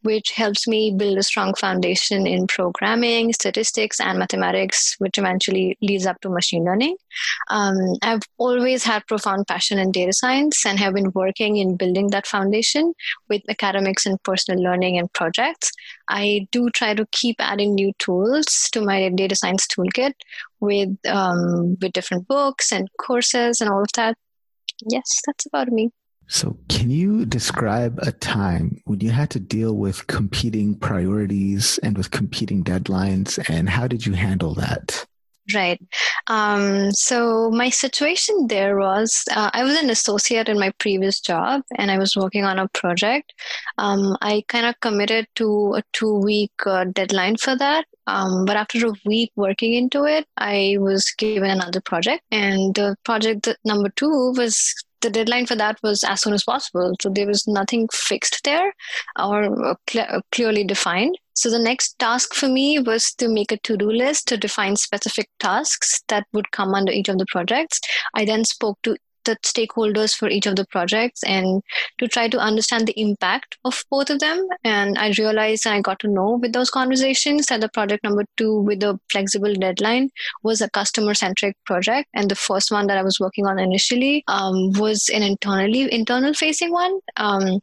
which 0.05 0.33
helps 0.33 0.69
me 0.69 0.95
build 0.95 1.17
a 1.17 1.23
strong 1.23 1.55
foundation 1.55 2.27
in 2.27 2.47
programming, 2.47 3.33
statistics, 3.33 4.01
and 4.01 4.19
mathematics, 4.19 4.97
which 4.99 5.17
eventually 5.17 5.79
leads 5.81 6.05
up 6.07 6.21
to 6.21 6.29
machine 6.29 6.63
learning. 6.65 6.95
Um, 7.49 7.77
I've 8.03 8.23
always 8.37 8.85
had 8.85 9.07
profound 9.07 9.47
passion 9.47 9.79
in 9.79 9.93
data 9.93 10.13
science 10.13 10.67
and 10.67 10.79
have 10.79 10.93
been 10.93 11.11
working 11.15 11.57
in 11.57 11.77
building 11.77 12.09
that 12.11 12.27
foundation 12.27 12.93
with 13.31 13.41
academics 13.49 14.05
and 14.05 14.23
personal 14.23 14.63
learning 14.63 14.99
and 14.99 15.11
projects. 15.15 15.73
I 16.09 16.49
do 16.53 16.69
try 16.69 16.95
to 16.95 17.07
keep 17.11 17.37
adding 17.39 17.75
new 17.75 17.93
tools 17.99 18.69
to 18.73 18.83
my 18.83 19.09
data 19.09 19.35
science 19.35 19.67
toolkit 19.67 20.13
with 20.61 20.95
um, 21.09 21.79
with 21.81 21.93
different 21.93 22.29
books 22.29 22.73
and 22.73 22.89
courses 22.99 23.63
and 23.63 23.71
all 23.71 23.83
of 23.83 23.93
that. 23.97 24.17
Yes, 24.91 25.23
that's 25.27 25.47
about 25.47 25.69
me. 25.69 25.91
So, 26.27 26.57
can 26.69 26.91
you 26.91 27.27
describe 27.27 27.99
a 28.03 28.13
time 28.13 28.81
when 28.85 29.01
you 29.01 29.11
had 29.11 29.31
to 29.31 29.41
deal 29.41 29.75
with 29.75 30.07
competing 30.07 30.75
priorities 30.75 31.79
and 31.83 31.97
with 31.97 32.11
competing 32.11 32.65
deadlines, 32.65 33.39
and 33.49 33.69
how 33.69 33.87
did 33.87 34.07
you 34.07 34.15
handle 34.15 34.55
that? 34.55 35.07
Right. 35.53 35.79
Um, 36.29 36.91
so 36.93 37.51
my 37.51 37.69
situation 37.69 38.47
there 38.47 38.79
was 38.79 39.25
uh, 39.31 39.51
I 39.53 39.63
was 39.63 39.79
an 39.79 39.91
associate 39.91 40.49
in 40.49 40.59
my 40.59 40.73
previous 40.79 41.21
job 41.21 41.61
and 41.77 41.91
I 41.91 41.99
was 41.99 42.17
working 42.17 42.45
on 42.45 42.59
a 42.59 42.69
project. 42.69 43.35
Um, 43.77 44.17
I 44.23 44.43
kind 44.49 44.65
of 44.65 44.81
committed 44.81 45.27
to 45.35 45.75
a 45.77 45.83
two 45.93 46.19
week 46.21 46.53
uh, 46.65 46.85
deadline 46.85 47.37
for 47.37 47.57
that. 47.59 47.85
Um, 48.07 48.47
but 48.47 48.57
after 48.57 48.87
a 48.87 48.95
week 49.05 49.33
working 49.37 49.75
into 49.75 50.05
it, 50.05 50.27
I 50.39 50.77
was 50.79 51.11
given 51.19 51.51
another 51.51 51.81
project. 51.83 52.23
And 52.31 52.75
the 52.75 52.97
project 53.05 53.49
number 53.67 53.91
two 53.91 54.33
was 54.37 54.75
the 55.05 55.11
deadline 55.11 55.47
for 55.47 55.55
that 55.55 55.79
was 55.83 56.03
as 56.03 56.23
soon 56.23 56.33
as 56.33 56.43
possible. 56.43 56.95
So 57.01 57.11
there 57.11 57.27
was 57.27 57.47
nothing 57.47 57.89
fixed 57.93 58.43
there 58.45 58.75
or 59.19 59.45
uh, 59.65 59.75
cl- 59.89 60.09
uh, 60.11 60.21
clearly 60.33 60.65
defined. 60.65 61.17
So 61.35 61.51
the 61.51 61.59
next 61.59 61.99
task 61.99 62.35
for 62.35 62.49
me 62.49 62.79
was 62.79 63.13
to 63.15 63.29
make 63.29 63.53
a 63.53 63.59
to-do 63.59 63.91
list 63.91 64.29
to 64.29 64.37
define 64.37 64.77
specific 64.77 65.29
tasks 65.39 66.03
that 66.09 66.27
would 66.33 66.51
come 66.53 66.75
under 66.75 66.93
each 66.93 67.09
of 67.09 67.19
the 67.19 67.27
projects. 67.31 67.81
I 68.15 68.25
then 68.25 68.45
spoke 68.45 68.79
to 68.83 68.97
the 69.25 69.37
stakeholders 69.43 70.15
for 70.15 70.29
each 70.29 70.47
of 70.47 70.57
the 70.57 70.67
projects 70.67 71.23
and 71.25 71.63
to 71.99 72.09
try 72.09 72.29
to 72.29 72.39
understand 72.39 72.87
the 72.87 73.01
impact 73.01 73.57
of 73.65 73.85
both 73.91 74.11
of 74.11 74.21
them. 74.21 74.47
And 74.65 74.99
I 74.99 75.13
realized 75.19 75.67
and 75.67 75.75
I 75.75 75.81
got 75.81 75.99
to 76.01 76.09
know 76.09 76.39
with 76.41 76.53
those 76.53 76.71
conversations 76.71 77.47
that 77.47 77.61
the 77.61 77.69
project 77.69 78.05
number 78.05 78.25
two 78.37 78.61
with 78.61 78.81
the 78.81 78.99
flexible 79.11 79.55
deadline 79.55 80.11
was 80.43 80.61
a 80.61 80.71
customer 80.71 81.15
centric 81.15 81.57
project. 81.65 82.09
And 82.15 82.31
the 82.31 82.35
first 82.35 82.71
one 82.71 82.87
that 82.87 82.99
I 82.99 83.03
was 83.03 83.21
working 83.21 83.47
on 83.47 83.59
initially 83.59 84.25
um, 84.29 84.73
was 84.73 85.09
an 85.13 85.23
internally 85.23 85.93
internal 85.93 86.35
facing 86.35 86.73
one. 86.73 86.99
Um, 87.17 87.61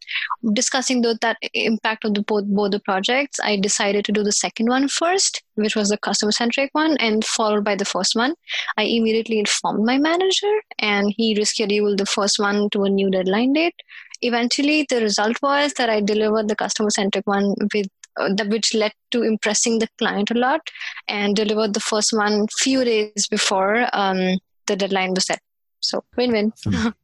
discussing 0.53 1.01
the, 1.01 1.17
that 1.21 1.37
impact 1.53 2.05
of 2.05 2.13
the 2.13 2.23
both, 2.23 2.45
both 2.45 2.71
the 2.71 2.79
projects, 2.79 3.39
I 3.43 3.57
decided 3.57 4.05
to 4.05 4.11
do 4.11 4.23
the 4.23 4.31
second 4.31 4.67
one 4.67 4.87
first, 4.87 5.43
which 5.61 5.75
was 5.75 5.89
the 5.89 5.97
customer 5.97 6.31
centric 6.31 6.69
one, 6.73 6.97
and 6.97 7.23
followed 7.25 7.63
by 7.63 7.75
the 7.75 7.85
first 7.85 8.15
one. 8.15 8.35
I 8.77 8.83
immediately 8.83 9.39
informed 9.39 9.85
my 9.85 9.97
manager 9.97 10.51
and 10.79 11.13
he 11.15 11.35
rescheduled 11.35 11.97
the 11.97 12.05
first 12.05 12.39
one 12.39 12.69
to 12.71 12.83
a 12.83 12.89
new 12.89 13.09
deadline 13.09 13.53
date. 13.53 13.75
Eventually, 14.21 14.85
the 14.89 15.01
result 15.01 15.37
was 15.41 15.73
that 15.73 15.89
I 15.89 16.01
delivered 16.01 16.47
the 16.47 16.55
customer 16.55 16.89
centric 16.89 17.25
one 17.25 17.55
with 17.73 17.87
uh, 18.19 18.29
which 18.47 18.73
led 18.73 18.91
to 19.11 19.23
impressing 19.23 19.79
the 19.79 19.87
client 19.97 20.31
a 20.31 20.33
lot 20.33 20.61
and 21.07 21.35
delivered 21.35 21.73
the 21.73 21.79
first 21.79 22.11
one 22.11 22.45
few 22.59 22.83
days 22.83 23.27
before 23.29 23.87
um, 23.93 24.37
the 24.67 24.75
deadline 24.75 25.13
was 25.13 25.25
set. 25.25 25.39
So 25.79 26.03
win-win. 26.15 26.53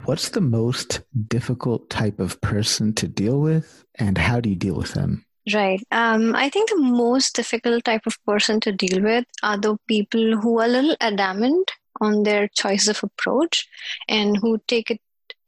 What's 0.06 0.30
the 0.30 0.42
most 0.42 1.02
difficult 1.28 1.90
type 1.90 2.20
of 2.20 2.40
person 2.42 2.94
to 2.96 3.08
deal 3.08 3.40
with, 3.40 3.86
and 3.96 4.18
how 4.18 4.40
do 4.40 4.50
you 4.50 4.56
deal 4.56 4.76
with 4.76 4.94
them? 4.94 5.26
Right. 5.54 5.82
Um, 5.92 6.36
I 6.36 6.50
think 6.50 6.70
the 6.70 6.78
most 6.78 7.36
difficult 7.36 7.86
type 7.86 8.06
of 8.06 8.22
person 8.26 8.60
to 8.62 8.72
deal 8.72 9.02
with 9.02 9.26
are 9.44 9.58
the 9.58 9.78
people 9.88 10.38
who 10.42 10.60
are 10.60 10.66
a 10.66 10.70
little 10.70 10.96
adamant 11.00 11.72
on 12.02 12.24
their 12.24 12.50
choice 12.50 12.88
of 12.88 13.02
approach 13.02 13.68
and 14.10 14.38
who 14.38 14.60
take 14.68 14.92
it 14.92 15.00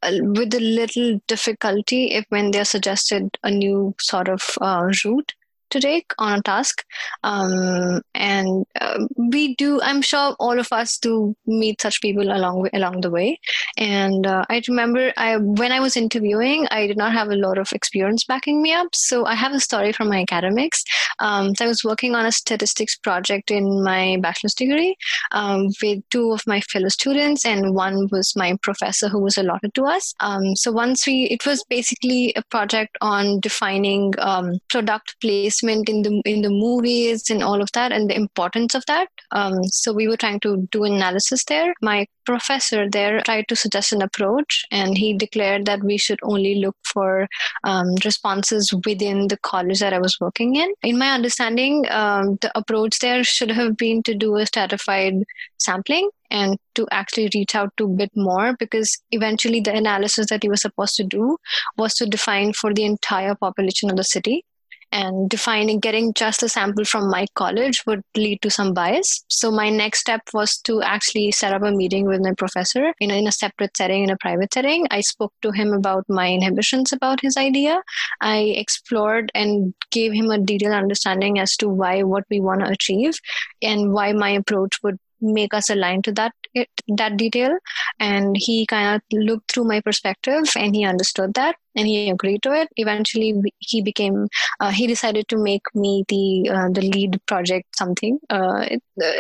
uh, 0.02 0.12
with 0.22 0.54
a 0.54 0.60
little 0.62 1.20
difficulty 1.28 2.12
if 2.12 2.26
when 2.30 2.52
they're 2.52 2.64
suggested 2.66 3.38
a 3.44 3.52
new 3.52 3.94
sort 4.00 4.30
of 4.30 4.42
uh, 4.62 4.90
route 5.04 5.34
to 5.70 5.80
take 5.80 6.12
on 6.18 6.40
a 6.40 6.42
task. 6.42 6.84
Um, 7.24 8.02
and 8.14 8.66
uh, 8.80 9.06
we 9.18 9.56
do, 9.56 9.82
I'm 9.82 10.02
sure 10.02 10.36
all 10.40 10.60
of 10.60 10.72
us 10.72 10.98
do 10.98 11.36
meet 11.46 11.82
such 11.82 12.02
people 12.02 12.32
along 12.32 12.70
along 12.74 13.02
the 13.02 13.10
way. 13.10 13.40
And 13.78 14.26
uh, 14.26 14.46
I 14.50 14.62
remember 14.68 15.14
I 15.18 15.38
when 15.38 15.72
I 15.72 15.80
was 15.80 15.96
interviewing, 15.98 16.68
I 16.72 16.88
did 16.88 16.98
not 16.98 17.14
have 17.14 17.30
a 17.30 17.36
lot 17.36 17.58
of 17.58 17.72
experience 17.74 18.26
backing 18.26 18.62
me 18.62 18.74
up. 18.74 18.88
So 18.94 19.26
I 19.26 19.36
have 19.36 19.54
a 19.54 19.60
story 19.60 19.92
from 19.94 20.10
my 20.10 20.22
academics. 20.22 20.84
Um, 21.20 21.56
so 21.56 21.66
I 21.66 21.68
was 21.68 21.84
working 21.84 22.16
on 22.16 22.26
a 22.26 22.32
statistics 22.32 22.98
project 22.98 23.52
in 23.52 23.84
my 23.84 24.18
bachelor's 24.22 24.54
degree 24.54 24.96
um, 25.32 25.68
with 25.82 26.00
two 26.10 26.32
of 26.32 26.46
my 26.48 26.62
fellow 26.62 26.90
students, 26.90 27.46
and 27.46 27.76
one 27.76 28.08
was 28.12 28.34
my 28.36 28.58
professor 28.62 29.10
who 29.10 29.20
was 29.20 29.38
allotted 29.38 29.74
to 29.76 29.84
us. 29.84 30.14
Um, 30.20 30.56
so 30.56 30.72
once 30.72 31.06
we, 31.06 31.24
it 31.26 31.46
was 31.46 31.64
basically 31.70 32.34
a 32.36 32.44
project 32.50 32.98
on 33.02 33.40
defining 33.40 34.14
um, 34.20 34.60
product 34.70 35.20
place 35.22 35.59
in 35.64 36.02
the 36.02 36.22
in 36.26 36.42
the 36.42 36.50
movies 36.50 37.30
and 37.30 37.44
all 37.44 37.62
of 37.62 37.72
that 37.74 37.92
and 37.92 38.10
the 38.10 38.16
importance 38.16 38.76
of 38.76 38.86
that. 38.88 39.08
Um, 39.32 39.64
so 39.66 39.94
we 39.94 40.08
were 40.08 40.18
trying 40.18 40.40
to 40.42 40.68
do 40.72 40.84
analysis 40.84 41.44
there. 41.46 41.74
My 41.82 42.06
professor 42.26 42.88
there 42.90 43.22
tried 43.22 43.48
to 43.48 43.56
suggest 43.56 43.92
an 43.92 44.04
approach 44.04 44.64
and 44.72 44.98
he 44.98 45.14
declared 45.14 45.66
that 45.66 45.84
we 45.84 45.98
should 45.98 46.20
only 46.22 46.56
look 46.56 46.76
for 46.84 47.28
um, 47.64 47.96
responses 48.06 48.72
within 48.86 49.28
the 49.28 49.38
college 49.38 49.80
that 49.80 49.94
i 49.94 50.00
was 50.00 50.20
working 50.20 50.56
in. 50.56 50.72
In 50.84 51.00
my 51.00 51.12
understanding 51.12 51.86
um, 51.90 52.38
the 52.42 52.52
approach 52.56 53.00
there 53.00 53.24
should 53.24 53.52
have 53.52 53.78
been 53.78 54.04
to 54.04 54.14
do 54.14 54.36
a 54.36 54.46
stratified 54.46 55.16
sampling 55.58 56.10
and 56.30 56.58
to 56.76 56.88
actually 56.92 57.30
reach 57.34 57.56
out 57.56 57.76
to 57.78 57.86
a 57.86 57.96
bit 58.02 58.12
more 58.16 58.56
because 58.60 58.98
eventually 59.12 59.60
the 59.60 59.74
analysis 59.74 60.28
that 60.30 60.44
he 60.44 60.50
was 60.50 60.62
supposed 60.62 60.96
to 60.96 61.04
do 61.04 61.38
was 61.78 61.96
to 61.96 62.06
define 62.06 62.54
for 62.54 62.74
the 62.74 62.84
entire 62.84 63.36
population 63.36 63.90
of 63.90 63.98
the 63.98 64.04
city 64.04 64.46
and 64.92 65.30
defining 65.30 65.80
getting 65.80 66.14
just 66.14 66.44
a 66.44 66.50
sample 66.50 66.86
from 66.86 67.10
my 67.10 67.26
college 67.36 67.84
would 67.86 68.04
lead 68.16 68.42
to 68.42 68.50
some 68.50 68.74
bias. 68.74 69.24
So 69.28 69.52
my 69.52 69.70
next 69.70 70.00
step 70.00 70.22
was 70.34 70.58
to 70.64 70.82
actually 70.82 71.32
set 71.32 71.54
up 71.54 71.64
a 71.64 71.72
meeting 71.72 72.06
with 72.06 72.22
my 72.22 72.34
professor 72.34 72.94
in 73.00 73.12
in 73.12 73.28
a 73.28 73.32
separate 73.32 73.76
setting 73.78 74.04
in 74.04 74.10
a 74.10 74.18
private 74.18 74.54
setting. 74.54 74.88
I 74.92 75.02
spoke 75.02 75.34
to 75.42 75.52
him 75.52 75.74
about 75.74 76.06
my 76.10 76.30
inhibitions 76.30 76.92
about 76.92 77.22
his 77.22 77.38
idea. 77.38 77.82
I 78.22 78.38
explored 78.64 79.32
and 79.36 79.74
gave 79.92 80.14
him 80.14 80.32
a 80.32 80.38
detailed 80.38 80.74
understanding 80.74 81.40
as 81.40 81.56
to 81.58 81.70
why 81.70 82.04
what 82.04 82.24
we 82.30 82.40
want 82.40 82.62
to 82.62 82.72
achieve 82.72 83.20
and 83.62 83.94
why 83.94 84.14
my 84.14 84.30
approach 84.30 84.82
would 84.84 85.00
make 85.22 85.54
us 85.54 85.70
align 85.70 86.02
to 86.04 86.12
that 86.14 86.34
it, 86.54 86.70
that 86.98 87.18
detail. 87.18 87.58
And 88.00 88.36
he 88.38 88.66
kind 88.66 88.96
of 88.96 89.02
looked 89.12 89.52
through 89.52 89.66
my 89.66 89.82
perspective 89.82 90.44
and 90.56 90.76
he 90.76 90.86
understood 90.86 91.34
that 91.36 91.56
and 91.76 91.88
he 91.88 92.10
agreed 92.10 92.44
to 92.44 92.54
it. 92.54 92.70
Eventually 92.76 93.34
he 93.60 93.82
became 93.82 94.28
uh, 94.60 94.72
he 94.72 94.88
decided 94.88 95.28
to 95.30 95.38
make 95.38 95.64
me 95.74 96.04
the 96.08 96.50
uh, 96.50 96.70
the 96.72 96.82
lead 96.82 97.20
project 97.26 97.78
something 97.78 98.20
uh, 98.30 98.66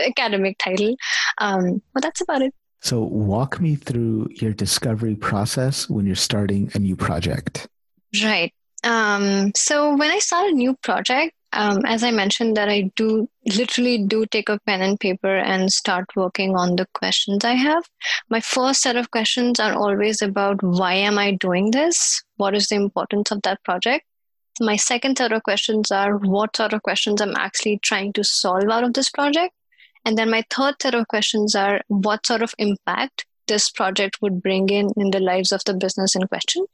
academic 0.06 0.58
title. 0.58 0.96
Um, 1.40 1.82
but 1.94 2.04
that's 2.04 2.22
about 2.22 2.42
it. 2.42 2.54
So 2.82 3.02
walk 3.02 3.60
me 3.60 3.76
through 3.76 4.30
your 4.36 4.54
discovery 4.54 5.16
process 5.16 5.90
when 5.90 6.06
you're 6.06 6.16
starting 6.16 6.72
a 6.74 6.80
new 6.80 6.96
project. 6.96 7.68
Right. 8.24 8.54
Um, 8.84 9.52
so 9.56 9.96
when 9.96 10.10
i 10.10 10.20
start 10.20 10.52
a 10.52 10.56
new 10.56 10.74
project 10.78 11.34
um, 11.54 11.80
as 11.86 12.04
I 12.04 12.12
mentioned, 12.12 12.56
that 12.58 12.70
I 12.70 12.92
do 12.96 13.28
literally 13.46 14.04
do 14.04 14.26
take 14.26 14.50
a 14.50 14.60
pen 14.66 14.82
and 14.82 15.00
paper 15.00 15.36
and 15.36 15.72
start 15.72 16.06
working 16.16 16.56
on 16.56 16.76
the 16.76 16.88
questions 16.94 17.44
I 17.44 17.54
have. 17.54 17.84
My 18.30 18.40
first 18.40 18.82
set 18.82 18.96
of 18.96 19.12
questions 19.12 19.60
are 19.60 19.74
always 19.74 20.22
about 20.22 20.62
why 20.62 20.94
am 20.94 21.18
I 21.18 21.32
doing 21.32 21.72
this? 21.72 22.24
What 22.38 22.56
is 22.56 22.68
the 22.68 22.76
importance 22.76 23.32
of 23.32 23.42
that 23.44 23.64
project? 23.64 24.06
My 24.62 24.76
second 24.76 25.18
set 25.18 25.32
of 25.32 25.44
questions 25.44 25.90
are 25.90 26.18
what 26.18 26.56
sort 26.56 26.74
of 26.74 26.84
questions 26.84 27.22
I'm 27.22 27.36
actually 27.36 27.80
trying 27.80 28.14
to 28.14 28.24
solve 28.24 28.70
out 28.70 28.84
of 28.84 28.94
this 28.94 29.10
project. 29.10 29.54
And 30.06 30.18
then 30.18 30.30
my 30.30 30.44
third 30.50 30.76
set 30.82 30.96
of 30.96 31.08
questions 31.08 31.56
are 31.56 31.82
what 31.88 32.26
sort 32.26 32.42
of 32.42 32.54
impact 32.58 33.26
this 33.50 33.70
project 33.70 34.18
would 34.22 34.42
bring 34.42 34.70
in 34.70 34.92
in 34.96 35.12
the 35.12 35.20
lives 35.20 35.52
of 35.52 35.64
the 35.66 35.74
business 35.74 36.16
in 36.16 36.26
question. 36.28 36.66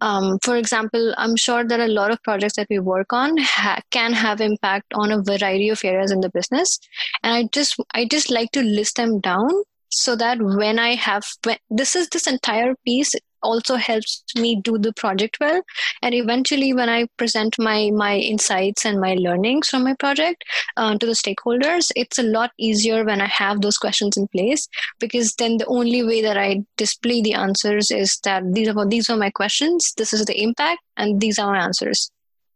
Um, 0.00 0.38
for 0.42 0.56
example, 0.56 1.14
I'm 1.16 1.36
sure 1.36 1.64
that 1.64 1.80
a 1.80 1.86
lot 1.86 2.10
of 2.10 2.22
projects 2.22 2.56
that 2.56 2.66
we 2.68 2.78
work 2.78 3.12
on 3.12 3.38
ha- 3.38 3.80
can 3.90 4.12
have 4.12 4.40
impact 4.40 4.92
on 4.94 5.12
a 5.12 5.22
variety 5.22 5.70
of 5.70 5.84
areas 5.84 6.12
in 6.12 6.20
the 6.20 6.34
business, 6.40 6.78
and 7.22 7.32
I 7.32 7.48
just 7.52 7.80
I 7.94 8.04
just 8.16 8.30
like 8.30 8.52
to 8.52 8.62
list 8.62 8.96
them 8.96 9.20
down 9.20 9.62
so 9.88 10.16
that 10.16 10.42
when 10.42 10.78
I 10.78 10.94
have 10.94 11.24
when, 11.44 11.58
this 11.70 11.96
is 11.96 12.08
this 12.08 12.26
entire 12.26 12.74
piece 12.84 13.14
also 13.42 13.76
helps 13.76 14.22
me 14.36 14.56
do 14.56 14.78
the 14.78 14.92
project 14.92 15.36
well. 15.40 15.62
And 16.02 16.14
eventually 16.14 16.72
when 16.72 16.88
i 16.88 17.06
present 17.16 17.58
my 17.58 17.90
my 17.90 18.16
insights 18.16 18.84
and 18.84 19.00
my 19.00 19.14
learnings 19.14 19.68
from 19.68 19.84
my 19.84 19.94
project 19.94 20.44
uh, 20.76 20.96
to 20.98 21.06
the 21.06 21.18
stakeholders 21.22 21.90
it's 21.96 22.18
a 22.18 22.22
lot 22.22 22.50
easier 22.58 23.04
when 23.04 23.20
i 23.20 23.26
have 23.26 23.60
those 23.60 23.78
questions 23.78 24.16
in 24.16 24.26
place 24.28 24.68
because 25.00 25.34
then 25.34 25.58
the 25.58 25.66
only 25.66 26.02
way 26.02 26.20
that 26.22 26.36
i 26.36 26.62
display 26.76 27.20
the 27.22 27.34
answers 27.34 27.90
is 27.90 28.18
that 28.24 28.42
these 28.52 28.68
are 28.68 28.88
these 28.88 29.10
are 29.10 29.16
my 29.16 29.30
questions 29.30 29.92
this 29.96 30.12
is 30.12 30.24
the 30.24 30.40
impact 30.42 30.80
and 30.96 31.20
these 31.20 31.38
are 31.38 31.52
my 31.52 31.62
answers. 31.62 32.10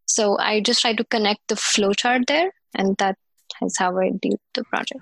So 0.07 0.39
i 0.39 0.61
just 0.61 0.81
try 0.81 0.95
to 0.95 1.05
connect 1.05 1.41
the 1.49 1.55
flowchart 1.55 2.27
there 2.27 2.51
and 2.75 2.97
that 2.99 3.17
is 3.63 3.77
how 3.79 3.99
i 3.99 4.11
do 4.23 4.37
the 4.55 4.65
project. 4.65 5.01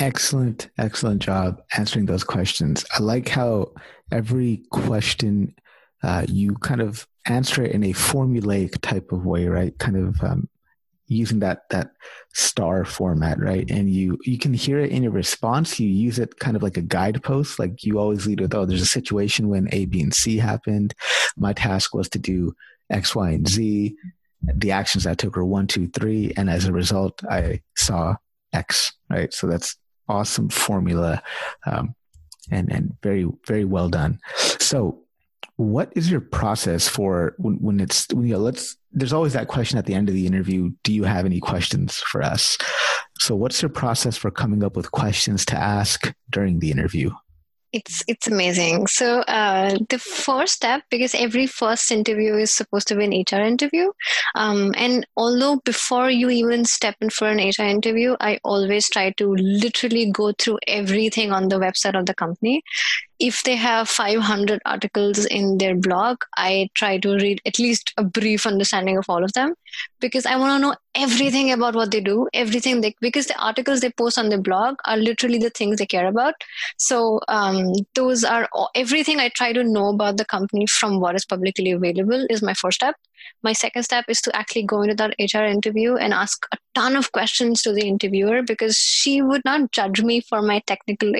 Excellent, 0.00 0.70
excellent 0.76 1.22
job 1.22 1.62
answering 1.76 2.06
those 2.06 2.24
questions. 2.24 2.84
I 2.98 3.00
like 3.00 3.28
how 3.28 3.72
every 4.10 4.62
question 4.70 5.54
uh, 6.02 6.26
you 6.28 6.54
kind 6.56 6.82
of 6.82 7.06
answer 7.26 7.62
it 7.62 7.72
in 7.72 7.82
a 7.84 7.92
formulaic 7.92 8.80
type 8.82 9.10
of 9.12 9.24
way, 9.24 9.46
right? 9.46 9.76
Kind 9.78 9.96
of 9.96 10.22
um, 10.22 10.48
using 11.06 11.38
that 11.40 11.68
that 11.70 11.92
star 12.32 12.84
format, 12.84 13.38
right? 13.40 13.70
And 13.70 13.90
you 13.90 14.18
you 14.24 14.38
can 14.38 14.52
hear 14.52 14.78
it 14.80 14.90
in 14.90 15.02
your 15.02 15.12
response. 15.12 15.80
You 15.80 15.88
use 15.88 16.18
it 16.18 16.38
kind 16.38 16.56
of 16.56 16.62
like 16.62 16.76
a 16.76 16.82
guidepost. 16.82 17.58
Like 17.58 17.84
you 17.84 17.98
always 17.98 18.26
lead 18.26 18.40
with, 18.40 18.54
"Oh, 18.54 18.64
there's 18.66 18.82
a 18.82 18.86
situation 18.86 19.48
when 19.48 19.68
A, 19.72 19.86
B, 19.86 20.02
and 20.02 20.14
C 20.14 20.36
happened. 20.38 20.94
My 21.36 21.52
task 21.52 21.94
was 21.94 22.08
to 22.10 22.18
do 22.18 22.54
X, 22.90 23.14
Y, 23.14 23.30
and 23.30 23.48
Z. 23.48 23.96
The 24.42 24.72
actions 24.72 25.06
I 25.06 25.14
took 25.14 25.36
were 25.36 25.44
one, 25.44 25.66
two, 25.66 25.88
three, 25.88 26.32
and 26.36 26.50
as 26.50 26.66
a 26.66 26.72
result, 26.72 27.22
I 27.24 27.62
saw 27.76 28.16
X." 28.52 28.92
Right. 29.08 29.32
So 29.32 29.46
that's 29.46 29.76
awesome 30.08 30.50
formula, 30.50 31.22
um, 31.64 31.94
and 32.50 32.72
and 32.72 32.96
very 33.02 33.26
very 33.46 33.64
well 33.64 33.88
done. 33.88 34.18
So 34.60 35.04
what 35.56 35.92
is 35.94 36.10
your 36.10 36.20
process 36.20 36.88
for 36.88 37.34
when, 37.38 37.54
when 37.56 37.80
it's 37.80 38.08
when, 38.12 38.26
you 38.26 38.34
know, 38.34 38.40
let's 38.40 38.76
there's 38.92 39.12
always 39.12 39.32
that 39.34 39.48
question 39.48 39.78
at 39.78 39.86
the 39.86 39.94
end 39.94 40.08
of 40.08 40.14
the 40.14 40.26
interview 40.26 40.70
do 40.82 40.92
you 40.92 41.04
have 41.04 41.24
any 41.24 41.40
questions 41.40 41.98
for 41.98 42.22
us 42.22 42.58
so 43.20 43.36
what's 43.36 43.62
your 43.62 43.68
process 43.68 44.16
for 44.16 44.30
coming 44.30 44.64
up 44.64 44.76
with 44.76 44.90
questions 44.90 45.44
to 45.44 45.56
ask 45.56 46.12
during 46.30 46.58
the 46.58 46.70
interview 46.70 47.10
it's 47.74 48.04
it's 48.06 48.28
amazing. 48.28 48.86
So 48.86 49.20
uh, 49.22 49.76
the 49.88 49.98
first 49.98 50.54
step 50.54 50.82
because 50.90 51.14
every 51.14 51.46
first 51.46 51.90
interview 51.90 52.34
is 52.34 52.52
supposed 52.52 52.86
to 52.88 52.96
be 52.96 53.04
an 53.04 53.24
hr 53.30 53.42
interview 53.42 53.90
um, 54.34 54.72
and 54.76 55.06
although 55.16 55.56
before 55.64 56.10
you 56.10 56.30
even 56.30 56.64
step 56.64 56.94
in 57.00 57.10
for 57.10 57.28
an 57.28 57.38
hr 57.38 57.62
interview 57.62 58.16
i 58.20 58.38
always 58.44 58.88
try 58.88 59.10
to 59.10 59.34
literally 59.34 60.10
go 60.10 60.32
through 60.32 60.58
everything 60.68 61.32
on 61.32 61.48
the 61.48 61.58
website 61.58 61.98
of 61.98 62.06
the 62.06 62.14
company 62.14 62.62
if 63.20 63.42
they 63.44 63.56
have 63.56 63.88
500 63.88 64.60
articles 64.64 65.24
in 65.24 65.58
their 65.58 65.74
blog, 65.74 66.18
I 66.36 66.68
try 66.74 66.98
to 66.98 67.14
read 67.14 67.40
at 67.46 67.58
least 67.58 67.92
a 67.96 68.04
brief 68.04 68.46
understanding 68.46 68.98
of 68.98 69.04
all 69.08 69.24
of 69.24 69.32
them 69.32 69.54
because 70.00 70.26
I 70.26 70.36
want 70.36 70.60
to 70.60 70.66
know 70.66 70.74
everything 70.94 71.52
about 71.52 71.74
what 71.74 71.90
they 71.90 72.00
do, 72.00 72.28
everything 72.34 72.80
they, 72.80 72.94
because 73.00 73.26
the 73.26 73.38
articles 73.38 73.80
they 73.80 73.90
post 73.90 74.18
on 74.18 74.28
their 74.28 74.40
blog 74.40 74.76
are 74.84 74.96
literally 74.96 75.38
the 75.38 75.50
things 75.50 75.78
they 75.78 75.86
care 75.86 76.06
about. 76.06 76.34
So, 76.76 77.20
um, 77.28 77.72
those 77.94 78.24
are 78.24 78.48
everything 78.74 79.20
I 79.20 79.28
try 79.28 79.52
to 79.52 79.64
know 79.64 79.88
about 79.88 80.16
the 80.16 80.24
company 80.24 80.66
from 80.66 81.00
what 81.00 81.14
is 81.14 81.24
publicly 81.24 81.70
available 81.70 82.26
is 82.30 82.42
my 82.42 82.54
first 82.54 82.76
step. 82.76 82.96
My 83.42 83.52
second 83.52 83.82
step 83.82 84.06
is 84.08 84.20
to 84.22 84.34
actually 84.36 84.64
go 84.64 84.82
into 84.82 84.94
that 84.96 85.14
HR 85.18 85.44
interview 85.44 85.96
and 85.96 86.12
ask 86.12 86.46
a 86.52 86.58
ton 86.74 86.96
of 86.96 87.12
questions 87.12 87.62
to 87.62 87.72
the 87.72 87.86
interviewer 87.86 88.42
because 88.42 88.76
she 88.76 89.22
would 89.22 89.42
not 89.44 89.70
judge 89.72 90.02
me 90.02 90.20
for 90.20 90.42
my 90.42 90.60
technical 90.66 91.12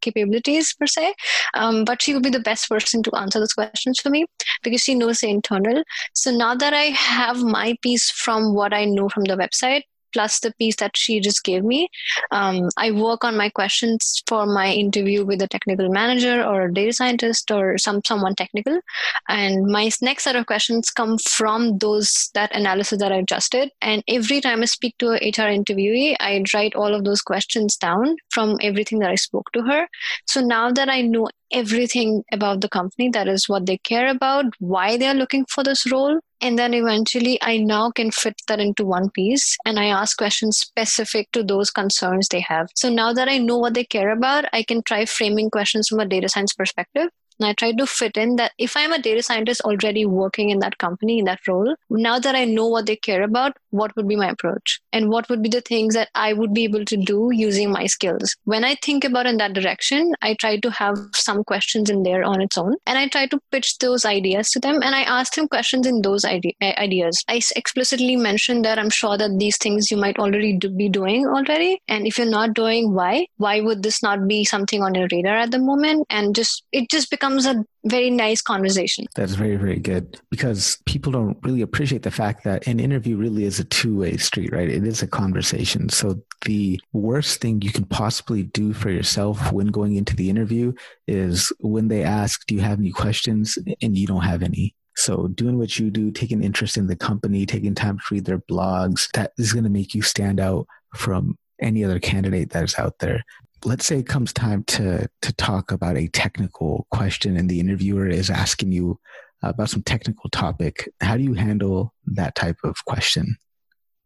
capabilities 0.00 0.74
per 0.74 0.86
se, 0.86 1.14
um, 1.54 1.84
but 1.84 2.02
she 2.02 2.14
would 2.14 2.22
be 2.22 2.30
the 2.30 2.40
best 2.40 2.68
person 2.68 3.02
to 3.02 3.14
answer 3.16 3.38
those 3.38 3.52
questions 3.54 4.00
for 4.00 4.10
me 4.10 4.26
because 4.62 4.82
she 4.82 4.94
knows 4.94 5.20
the 5.20 5.28
internal. 5.28 5.82
So 6.14 6.30
now 6.30 6.54
that 6.54 6.74
I 6.74 6.84
have 6.84 7.42
my 7.42 7.76
piece 7.82 8.10
from 8.10 8.54
what 8.54 8.72
I 8.72 8.84
know 8.84 9.08
from 9.08 9.24
the 9.24 9.36
website, 9.36 9.82
plus 10.14 10.40
the 10.40 10.54
piece 10.54 10.76
that 10.76 10.96
she 10.96 11.20
just 11.20 11.44
gave 11.44 11.64
me. 11.64 11.88
Um, 12.30 12.70
I 12.78 12.90
work 12.90 13.24
on 13.24 13.36
my 13.36 13.50
questions 13.50 14.22
for 14.26 14.46
my 14.46 14.72
interview 14.72 15.24
with 15.26 15.42
a 15.42 15.48
technical 15.48 15.90
manager 15.90 16.42
or 16.42 16.62
a 16.62 16.72
data 16.72 16.92
scientist 16.92 17.50
or 17.50 17.76
some 17.76 18.00
someone 18.06 18.34
technical, 18.34 18.80
and 19.28 19.66
my 19.66 19.90
next 20.00 20.24
set 20.24 20.36
of 20.36 20.46
questions 20.46 20.90
come 20.90 21.18
from 21.18 21.78
those 21.78 22.30
that 22.34 22.54
analysis 22.54 22.98
that 23.00 23.12
I 23.12 23.22
just 23.22 23.52
did. 23.52 23.70
And 23.82 24.02
every 24.08 24.40
time 24.40 24.62
I 24.62 24.66
speak 24.66 24.96
to 24.98 25.10
a 25.10 25.16
HR 25.16 25.50
interviewee, 25.58 26.16
I 26.20 26.42
write 26.54 26.74
all 26.74 26.94
of 26.94 27.04
those 27.04 27.20
questions 27.20 27.76
down 27.76 28.16
from 28.30 28.56
everything 28.62 29.00
that 29.00 29.10
I 29.10 29.16
spoke 29.16 29.50
to 29.52 29.62
her. 29.62 29.88
So 30.26 30.40
now 30.40 30.70
that 30.72 30.88
I 30.88 31.00
know 31.02 31.28
everything 31.52 32.24
about 32.32 32.60
the 32.60 32.68
company, 32.68 33.08
that 33.10 33.28
is 33.28 33.48
what 33.48 33.66
they 33.66 33.78
care 33.78 34.08
about, 34.08 34.46
why 34.58 34.96
they're 34.96 35.14
looking 35.14 35.44
for 35.48 35.64
this 35.64 35.90
role, 35.90 36.20
and 36.40 36.58
then 36.58 36.74
eventually 36.74 37.38
I 37.42 37.58
now 37.58 37.90
can 37.90 38.10
fit 38.10 38.40
that 38.48 38.60
into 38.60 38.84
one 38.84 39.10
piece 39.10 39.56
and 39.64 39.78
I 39.78 39.86
ask 39.86 40.16
questions 40.16 40.58
specific 40.58 41.30
to 41.32 41.42
those 41.42 41.70
concerns 41.70 42.28
they 42.28 42.40
have. 42.40 42.68
So 42.74 42.88
now 42.88 43.12
that 43.12 43.28
I 43.28 43.38
know 43.38 43.58
what 43.58 43.74
they 43.74 43.84
care 43.84 44.10
about, 44.10 44.44
I 44.52 44.62
can 44.62 44.82
try 44.82 45.04
framing 45.04 45.50
questions 45.50 45.88
from 45.88 46.00
a 46.00 46.06
data 46.06 46.28
science 46.28 46.52
perspective 46.54 47.08
and 47.38 47.48
I 47.48 47.52
try 47.52 47.72
to 47.72 47.86
fit 47.86 48.16
in 48.16 48.36
that 48.36 48.52
if 48.58 48.76
I'm 48.76 48.92
a 48.92 48.98
data 48.98 49.22
scientist 49.22 49.60
already 49.62 50.06
working 50.06 50.50
in 50.50 50.60
that 50.60 50.78
company, 50.78 51.18
in 51.18 51.24
that 51.24 51.46
role, 51.46 51.74
now 51.90 52.18
that 52.18 52.34
I 52.34 52.44
know 52.44 52.66
what 52.68 52.86
they 52.86 52.96
care 52.96 53.22
about, 53.22 53.56
what 53.70 53.94
would 53.96 54.06
be 54.06 54.16
my 54.16 54.28
approach? 54.28 54.80
And 54.92 55.10
what 55.10 55.28
would 55.28 55.42
be 55.42 55.48
the 55.48 55.60
things 55.60 55.94
that 55.94 56.08
I 56.14 56.32
would 56.32 56.54
be 56.54 56.64
able 56.64 56.84
to 56.84 56.96
do 56.96 57.30
using 57.32 57.72
my 57.72 57.86
skills? 57.86 58.36
When 58.44 58.64
I 58.64 58.76
think 58.76 59.04
about 59.04 59.26
in 59.26 59.38
that 59.38 59.52
direction, 59.52 60.12
I 60.22 60.34
try 60.34 60.58
to 60.58 60.70
have 60.70 60.96
some 61.12 61.42
questions 61.42 61.90
in 61.90 62.04
there 62.04 62.22
on 62.22 62.40
its 62.40 62.56
own. 62.56 62.76
And 62.86 62.98
I 62.98 63.08
try 63.08 63.26
to 63.26 63.40
pitch 63.50 63.78
those 63.78 64.04
ideas 64.04 64.50
to 64.50 64.60
them. 64.60 64.80
And 64.82 64.94
I 64.94 65.02
ask 65.02 65.34
them 65.34 65.48
questions 65.48 65.86
in 65.86 66.02
those 66.02 66.24
ide- 66.24 66.54
eh, 66.60 66.74
ideas. 66.78 67.24
I 67.28 67.40
explicitly 67.56 68.16
mentioned 68.16 68.64
that 68.64 68.78
I'm 68.78 68.90
sure 68.90 69.18
that 69.18 69.38
these 69.38 69.58
things 69.58 69.90
you 69.90 69.96
might 69.96 70.18
already 70.18 70.56
do, 70.56 70.70
be 70.70 70.88
doing 70.88 71.26
already. 71.26 71.80
And 71.88 72.06
if 72.06 72.16
you're 72.16 72.30
not 72.30 72.54
doing, 72.54 72.94
why? 72.94 73.26
Why 73.38 73.60
would 73.60 73.82
this 73.82 74.02
not 74.02 74.28
be 74.28 74.44
something 74.44 74.82
on 74.82 74.94
your 74.94 75.08
radar 75.10 75.36
at 75.36 75.50
the 75.50 75.58
moment? 75.58 76.06
And 76.10 76.34
just, 76.34 76.62
it 76.70 76.88
just 76.90 77.10
becomes 77.10 77.23
becomes 77.24 77.46
a 77.46 77.64
very 77.86 78.10
nice 78.10 78.42
conversation. 78.42 79.06
That's 79.14 79.32
very, 79.32 79.56
very 79.56 79.78
good 79.78 80.20
because 80.30 80.78
people 80.84 81.10
don't 81.10 81.38
really 81.42 81.62
appreciate 81.62 82.02
the 82.02 82.10
fact 82.10 82.44
that 82.44 82.66
an 82.66 82.80
interview 82.80 83.16
really 83.16 83.44
is 83.44 83.58
a 83.58 83.64
two 83.64 83.96
way 83.96 84.18
street, 84.18 84.52
right? 84.52 84.68
It 84.68 84.86
is 84.86 85.02
a 85.02 85.06
conversation. 85.06 85.88
So 85.88 86.22
the 86.44 86.78
worst 86.92 87.40
thing 87.40 87.62
you 87.62 87.72
can 87.72 87.86
possibly 87.86 88.42
do 88.42 88.74
for 88.74 88.90
yourself 88.90 89.52
when 89.52 89.68
going 89.68 89.96
into 89.96 90.14
the 90.14 90.28
interview 90.28 90.74
is 91.08 91.50
when 91.60 91.88
they 91.88 92.02
ask, 92.02 92.46
Do 92.46 92.54
you 92.54 92.60
have 92.60 92.78
any 92.78 92.92
questions? 92.92 93.58
and 93.80 93.96
you 93.96 94.06
don't 94.06 94.24
have 94.24 94.42
any. 94.42 94.74
So 94.96 95.28
doing 95.28 95.58
what 95.58 95.78
you 95.78 95.90
do, 95.90 96.10
taking 96.10 96.44
interest 96.44 96.76
in 96.76 96.86
the 96.86 96.96
company, 96.96 97.46
taking 97.46 97.74
time 97.74 97.98
to 97.98 98.04
read 98.14 98.26
their 98.26 98.38
blogs, 98.38 99.08
that 99.14 99.32
is 99.38 99.52
going 99.52 99.64
to 99.64 99.70
make 99.70 99.94
you 99.94 100.02
stand 100.02 100.40
out 100.40 100.66
from 100.94 101.38
any 101.60 101.84
other 101.84 101.98
candidate 101.98 102.50
that 102.50 102.64
is 102.64 102.78
out 102.78 102.98
there 102.98 103.24
let's 103.64 103.86
say 103.86 103.98
it 103.98 104.06
comes 104.06 104.32
time 104.32 104.64
to 104.64 105.08
to 105.22 105.32
talk 105.34 105.72
about 105.72 105.96
a 105.96 106.08
technical 106.08 106.86
question 106.90 107.36
and 107.36 107.48
the 107.48 107.60
interviewer 107.60 108.06
is 108.06 108.30
asking 108.30 108.72
you 108.72 108.98
about 109.42 109.70
some 109.70 109.82
technical 109.82 110.30
topic 110.30 110.88
how 111.00 111.16
do 111.16 111.22
you 111.22 111.34
handle 111.34 111.92
that 112.06 112.34
type 112.34 112.56
of 112.64 112.76
question? 112.86 113.36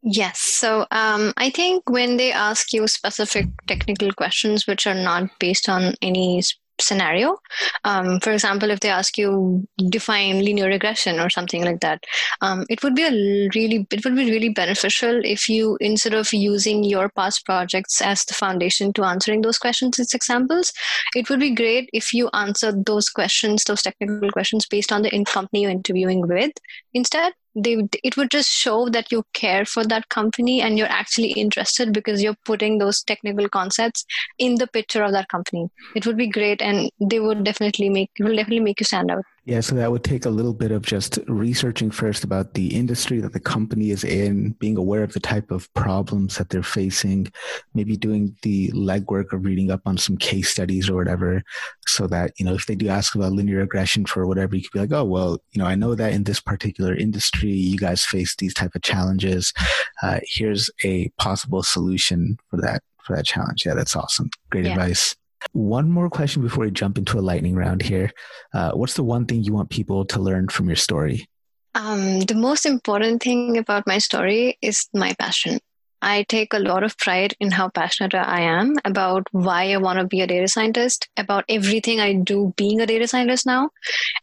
Yes. 0.03 0.40
So 0.40 0.87
um, 0.90 1.33
i 1.37 1.51
think 1.51 1.88
when 1.90 2.16
they 2.16 2.33
ask 2.33 2.73
you 2.73 2.87
specific 2.87 3.47
technical 3.66 4.12
questions 4.12 4.66
which 4.66 4.87
are 4.87 4.94
not 4.94 5.29
based 5.38 5.68
on 5.68 5.94
any 6.03 6.42
scenario. 6.81 7.37
Um, 7.85 8.21
for 8.21 8.33
example, 8.33 8.71
if 8.71 8.81
they 8.81 8.88
ask 8.88 9.19
you 9.19 9.67
define 9.88 10.45
linear 10.45 10.67
regression 10.67 11.21
or 11.21 11.31
something 11.31 11.64
like 11.64 11.81
that, 11.81 12.05
um, 12.41 12.64
it 12.69 12.83
would 12.83 12.95
be 12.95 13.05
a 13.05 13.49
really 13.55 13.87
it 13.91 14.05
would 14.05 14.17
be 14.17 14.31
really 14.31 14.49
beneficial 14.49 15.21
if 15.25 15.49
you 15.49 15.77
instead 15.81 16.14
of 16.14 16.33
using 16.33 16.85
your 16.85 17.09
past 17.11 17.45
projects 17.45 18.01
as 18.01 18.25
the 18.25 18.35
foundation 18.35 18.93
to 18.93 19.05
answering 19.05 19.43
those 19.43 19.59
questions 19.59 19.99
as 19.99 20.14
examples, 20.14 20.73
it 21.14 21.29
would 21.29 21.41
be 21.41 21.55
great 21.55 21.88
if 21.93 22.12
you 22.12 22.29
answered 22.33 22.85
those 22.87 23.09
questions, 23.09 23.64
those 23.64 23.83
technical 23.83 24.31
questions 24.31 24.67
based 24.67 24.93
on 24.93 25.03
the 25.03 25.14
in 25.14 25.25
company 25.25 25.62
you're 25.62 25.71
interviewing 25.71 26.27
with 26.27 26.53
instead 26.95 27.33
they 27.62 27.77
it 28.03 28.16
would 28.16 28.31
just 28.31 28.51
show 28.51 28.88
that 28.88 29.11
you 29.12 29.25
care 29.33 29.64
for 29.64 29.85
that 29.85 30.09
company 30.09 30.61
and 30.61 30.79
you're 30.79 30.94
actually 31.01 31.33
interested 31.33 31.92
because 31.92 32.23
you're 32.23 32.37
putting 32.44 32.79
those 32.79 33.03
technical 33.03 33.49
concepts 33.49 34.05
in 34.38 34.57
the 34.57 34.66
picture 34.66 35.03
of 35.03 35.12
that 35.12 35.29
company. 35.29 35.68
It 35.94 36.07
would 36.07 36.16
be 36.16 36.29
great 36.29 36.62
and 36.62 36.90
they 37.01 37.21
would 37.21 37.44
definitely 37.44 37.88
make 37.88 38.11
it 38.16 38.25
will 38.25 38.37
definitely 38.37 38.61
make 38.61 38.81
you 38.81 38.85
stand 38.85 39.11
out 39.11 39.25
yeah, 39.49 39.61
so 39.61 39.75
that 39.77 39.91
would 39.91 40.05
take 40.05 40.27
a 40.27 40.31
little 40.31 40.53
bit 40.53 40.71
of 40.71 40.83
just 40.83 41.19
researching 41.27 41.91
first 41.91 42.23
about 42.23 42.53
the 42.53 42.77
industry 42.77 43.19
that 43.23 43.33
the 43.33 43.41
company 43.41 43.91
is 43.91 44.05
in, 44.05 44.51
being 44.59 44.77
aware 44.77 45.03
of 45.03 45.15
the 45.15 45.21
type 45.21 45.51
of 45.51 45.73
problems 45.73 46.37
that 46.37 46.51
they're 46.51 46.63
facing, 46.63 47.33
maybe 47.73 47.97
doing 47.97 48.37
the 48.43 48.71
legwork 48.73 49.33
of 49.33 49.47
reading 49.47 49.71
up 49.71 49.81
on 49.87 49.97
some 49.97 50.19
case 50.19 50.51
studies 50.51 50.91
or 50.91 50.97
whatever, 50.97 51.43
so 51.87 52.07
that, 52.07 52.33
you 52.39 52.45
know, 52.45 52.53
if 52.53 52.67
they 52.67 52.75
do 52.75 52.89
ask 52.89 53.15
about 53.15 53.33
linear 53.33 53.61
regression 53.61 54.05
for 54.05 54.27
whatever, 54.27 54.55
you 54.55 54.61
could 54.61 54.73
be 54.73 54.81
like, 54.81 54.93
oh, 54.93 55.05
well, 55.05 55.39
you 55.53 55.63
know, 55.63 55.67
I 55.67 55.77
know 55.77 55.95
that 55.95 56.13
in 56.13 56.25
this 56.25 56.41
particular 56.41 56.95
industry, 56.95 57.51
you 57.51 57.79
guys 57.79 58.05
face 58.05 58.37
these 58.37 58.53
type 58.53 58.75
of 58.75 58.83
challenges. 58.83 59.55
Uh, 60.03 60.21
here's 60.25 60.69
a 60.85 61.09
possible 61.17 61.63
solution 61.63 62.37
for 62.51 62.61
that 62.61 62.83
for 63.03 63.17
that 63.17 63.25
challenge. 63.25 63.65
Yeah, 63.65 63.73
that's 63.73 63.97
awesome. 63.97 64.29
Great 64.51 64.67
yeah. 64.67 64.73
advice. 64.73 65.17
One 65.53 65.90
more 65.90 66.11
question 66.11 66.42
before 66.42 66.64
we 66.64 66.70
jump 66.70 66.98
into 66.98 67.18
a 67.18 67.20
lightning 67.20 67.55
round 67.55 67.83
here. 67.83 68.12
Uh, 68.53 68.72
what's 68.72 68.94
the 68.94 69.05
one 69.05 69.27
thing 69.27 69.42
you 69.44 69.53
want 69.53 69.70
people 69.70 70.05
to 70.07 70.20
learn 70.20 70.48
from 70.48 70.66
your 70.66 70.77
story? 70.77 71.27
Um, 71.74 72.20
the 72.20 72.35
most 72.35 72.66
important 72.66 73.22
thing 73.22 73.57
about 73.57 73.87
my 73.87 73.98
story 73.98 74.59
is 74.62 74.88
my 74.94 75.14
passion. 75.18 75.61
I 76.01 76.24
take 76.29 76.55
a 76.55 76.59
lot 76.59 76.85
of 76.85 76.96
pride 76.98 77.35
in 77.40 77.51
how 77.51 77.70
passionate 77.70 78.14
I 78.14 78.40
am 78.40 78.77
about 78.85 79.27
why 79.33 79.72
I 79.72 79.79
want 79.79 79.98
to 79.98 80.07
be 80.07 80.20
a 80.20 80.27
data 80.27 80.46
scientist, 80.46 81.09
about 81.16 81.44
everything 81.48 82.01
I 82.01 82.12
do 82.12 82.53
being 82.57 82.81
a 82.81 82.87
data 82.87 83.09
scientist 83.09 83.46
now. 83.46 83.70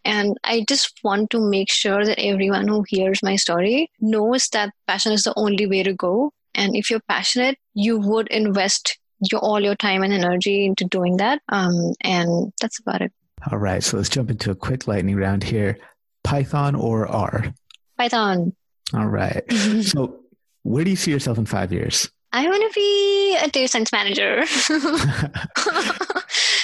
And 0.05 0.37
I 0.43 0.63
just 0.67 0.99
want 1.03 1.31
to 1.31 1.39
make 1.39 1.69
sure 1.69 2.05
that 2.05 2.19
everyone 2.19 2.67
who 2.67 2.85
hears 2.87 3.21
my 3.21 3.35
story 3.35 3.91
knows 3.99 4.47
that 4.49 4.73
passion 4.87 5.11
is 5.11 5.23
the 5.23 5.33
only 5.35 5.65
way 5.65 5.83
to 5.83 5.93
go. 5.93 6.31
And 6.53 6.75
if 6.75 6.89
you're 6.89 7.01
passionate, 7.09 7.57
you 7.73 7.99
would 7.99 8.29
invest 8.29 8.97
your 9.31 9.41
all 9.41 9.59
your 9.59 9.75
time 9.75 10.03
and 10.03 10.13
energy 10.13 10.65
into 10.65 10.85
doing 10.85 11.17
that. 11.17 11.41
Um, 11.49 11.93
and 12.01 12.53
that's 12.61 12.79
about 12.79 13.01
it. 13.01 13.11
All 13.51 13.57
right, 13.57 13.83
so 13.83 13.97
let's 13.97 14.09
jump 14.09 14.31
into 14.31 14.51
a 14.51 14.55
quick 14.55 14.87
lightning 14.87 15.15
round 15.15 15.43
here. 15.43 15.77
Python 16.23 16.75
or 16.75 17.07
R? 17.07 17.53
Python. 17.97 18.55
All 18.93 19.07
right. 19.07 19.43
so 19.81 20.21
Where 20.63 20.83
do 20.83 20.89
you 20.89 20.95
see 20.95 21.11
yourself 21.11 21.37
in 21.37 21.45
five 21.45 21.71
years? 21.71 22.09
I 22.31 22.47
want 22.47 22.63
to 22.63 22.71
be 22.75 23.37
a 23.41 23.47
data 23.49 23.67
science 23.67 23.91
manager. 23.91 24.43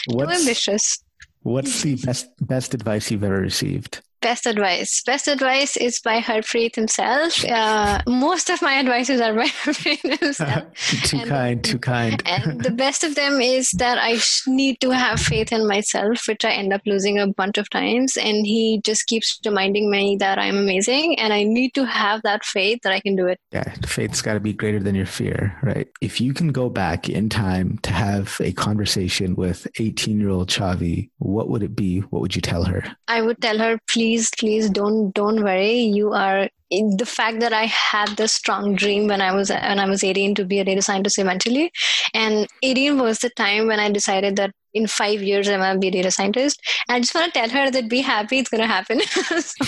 Too 0.10 0.20
ambitious. 0.20 1.04
What's 1.44 1.82
the 1.82 1.96
best 1.96 2.28
best 2.46 2.74
advice 2.74 3.10
you've 3.10 3.24
ever 3.24 3.40
received? 3.40 4.02
Best 4.22 4.46
advice. 4.46 5.02
Best 5.04 5.28
advice 5.28 5.76
is 5.78 6.00
by 6.00 6.20
harpreet 6.20 6.76
himself. 6.76 7.44
Uh, 7.44 8.02
most 8.06 8.52
of 8.52 8.62
my 8.62 8.76
advices 8.78 9.20
are 9.20 9.34
by 9.34 9.46
harpreet 9.64 10.20
himself. 10.20 10.74
Too 11.04 11.18
and, 11.18 11.30
kind 11.30 11.64
too 11.64 11.80
kind. 11.80 12.22
and 12.28 12.62
the 12.62 12.72
best 12.72 13.04
of 13.04 13.16
them 13.16 13.42
is 13.42 13.72
that 13.72 13.98
i 14.00 14.20
need 14.48 14.80
to 14.82 14.92
have 14.92 15.20
faith 15.20 15.52
in 15.52 15.68
myself 15.68 16.28
which 16.28 16.46
i 16.46 16.52
end 16.52 16.74
up 16.74 16.82
losing 16.86 17.18
a 17.18 17.28
bunch 17.28 17.58
of 17.58 17.70
times. 17.70 18.18
And 18.18 18.46
he 18.46 18.82
just 18.84 19.08
keeps 19.08 19.40
reminding 19.46 19.90
me 19.90 20.18
that 20.18 20.38
i'm 20.38 20.58
amazing 20.58 21.18
and 21.20 21.34
i 21.34 21.44
need 21.44 21.74
to 21.74 21.86
have 21.86 22.22
that 22.24 22.46
faith 22.46 22.80
that 22.84 22.94
i 22.94 23.00
can 23.00 23.16
do 23.16 23.28
it. 23.28 23.40
Yeah 23.52 23.74
faith's 23.86 24.22
got 24.22 24.34
to 24.34 24.40
be 24.40 24.54
greater 24.54 24.80
than 24.80 24.96
your 24.96 25.06
fear 25.06 25.58
right? 25.64 25.88
If 26.02 26.22
you 26.22 26.34
can 26.34 26.50
go 26.50 26.70
back 26.70 27.10
in 27.10 27.30
time 27.30 27.80
to 27.80 27.92
have 27.92 28.38
a 28.40 28.52
conversation 28.54 29.36
with 29.36 29.68
18 29.80 30.20
year 30.20 30.30
old 30.30 30.50
Chhavi 30.50 31.10
what 31.18 31.50
would 31.50 31.64
it 31.64 31.76
be? 31.76 32.00
What 32.00 32.22
would 32.22 32.36
you 32.36 32.42
tell 32.42 32.66
her? 32.66 32.84
I 33.08 33.22
would 33.22 33.42
tell 33.42 33.58
her 33.58 33.80
please 33.90 34.11
please 34.12 34.30
please 34.38 34.70
don't 34.70 35.12
don't 35.14 35.42
worry 35.42 35.80
you 35.80 36.14
are 36.14 36.50
the 36.98 37.06
fact 37.06 37.42
that 37.42 37.52
I 37.52 37.66
had 37.66 38.10
this 38.16 38.34
strong 38.34 38.76
dream 38.76 39.08
when 39.08 39.22
I 39.22 39.34
was 39.34 39.50
when 39.50 39.80
I 39.80 39.86
was 39.90 40.04
18 40.04 40.36
to 40.36 40.46
be 40.46 40.60
a 40.60 40.64
data 40.64 40.82
scientist 40.82 41.20
eventually, 41.20 41.70
and 42.14 42.48
18 42.64 42.98
was 42.98 43.20
the 43.20 43.30
time 43.32 43.68
when 43.68 43.78
I 43.78 43.92
decided 43.92 44.38
that 44.38 44.54
in 44.74 44.88
five 44.88 45.22
years 45.22 45.50
I'm 45.50 45.60
gonna 45.60 45.80
be 45.80 45.90
a 45.90 45.92
data 45.92 46.12
scientist. 46.12 46.62
And 46.88 46.96
I 46.96 47.00
just 47.02 47.14
want 47.14 47.34
to 47.34 47.38
tell 47.38 47.50
her 47.50 47.70
that 47.72 47.90
be 47.90 48.00
happy, 48.00 48.40
it's 48.40 48.50
gonna 48.50 48.68
happen. 48.68 49.02
so, 49.02 49.66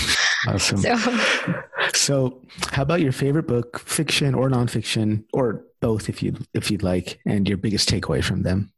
awesome. 0.48 0.78
So. 0.78 0.96
so, 1.94 2.42
how 2.72 2.84
about 2.84 3.02
your 3.02 3.12
favorite 3.12 3.48
book, 3.48 3.80
fiction 3.80 4.34
or 4.34 4.50
nonfiction, 4.50 5.26
or 5.34 5.66
both, 5.82 6.08
if 6.08 6.24
you 6.24 6.38
if 6.54 6.72
you'd 6.72 6.84
like, 6.84 7.20
and 7.26 7.50
your 7.50 7.58
biggest 7.58 7.90
takeaway 7.90 8.24
from 8.24 8.44
them? 8.44 8.72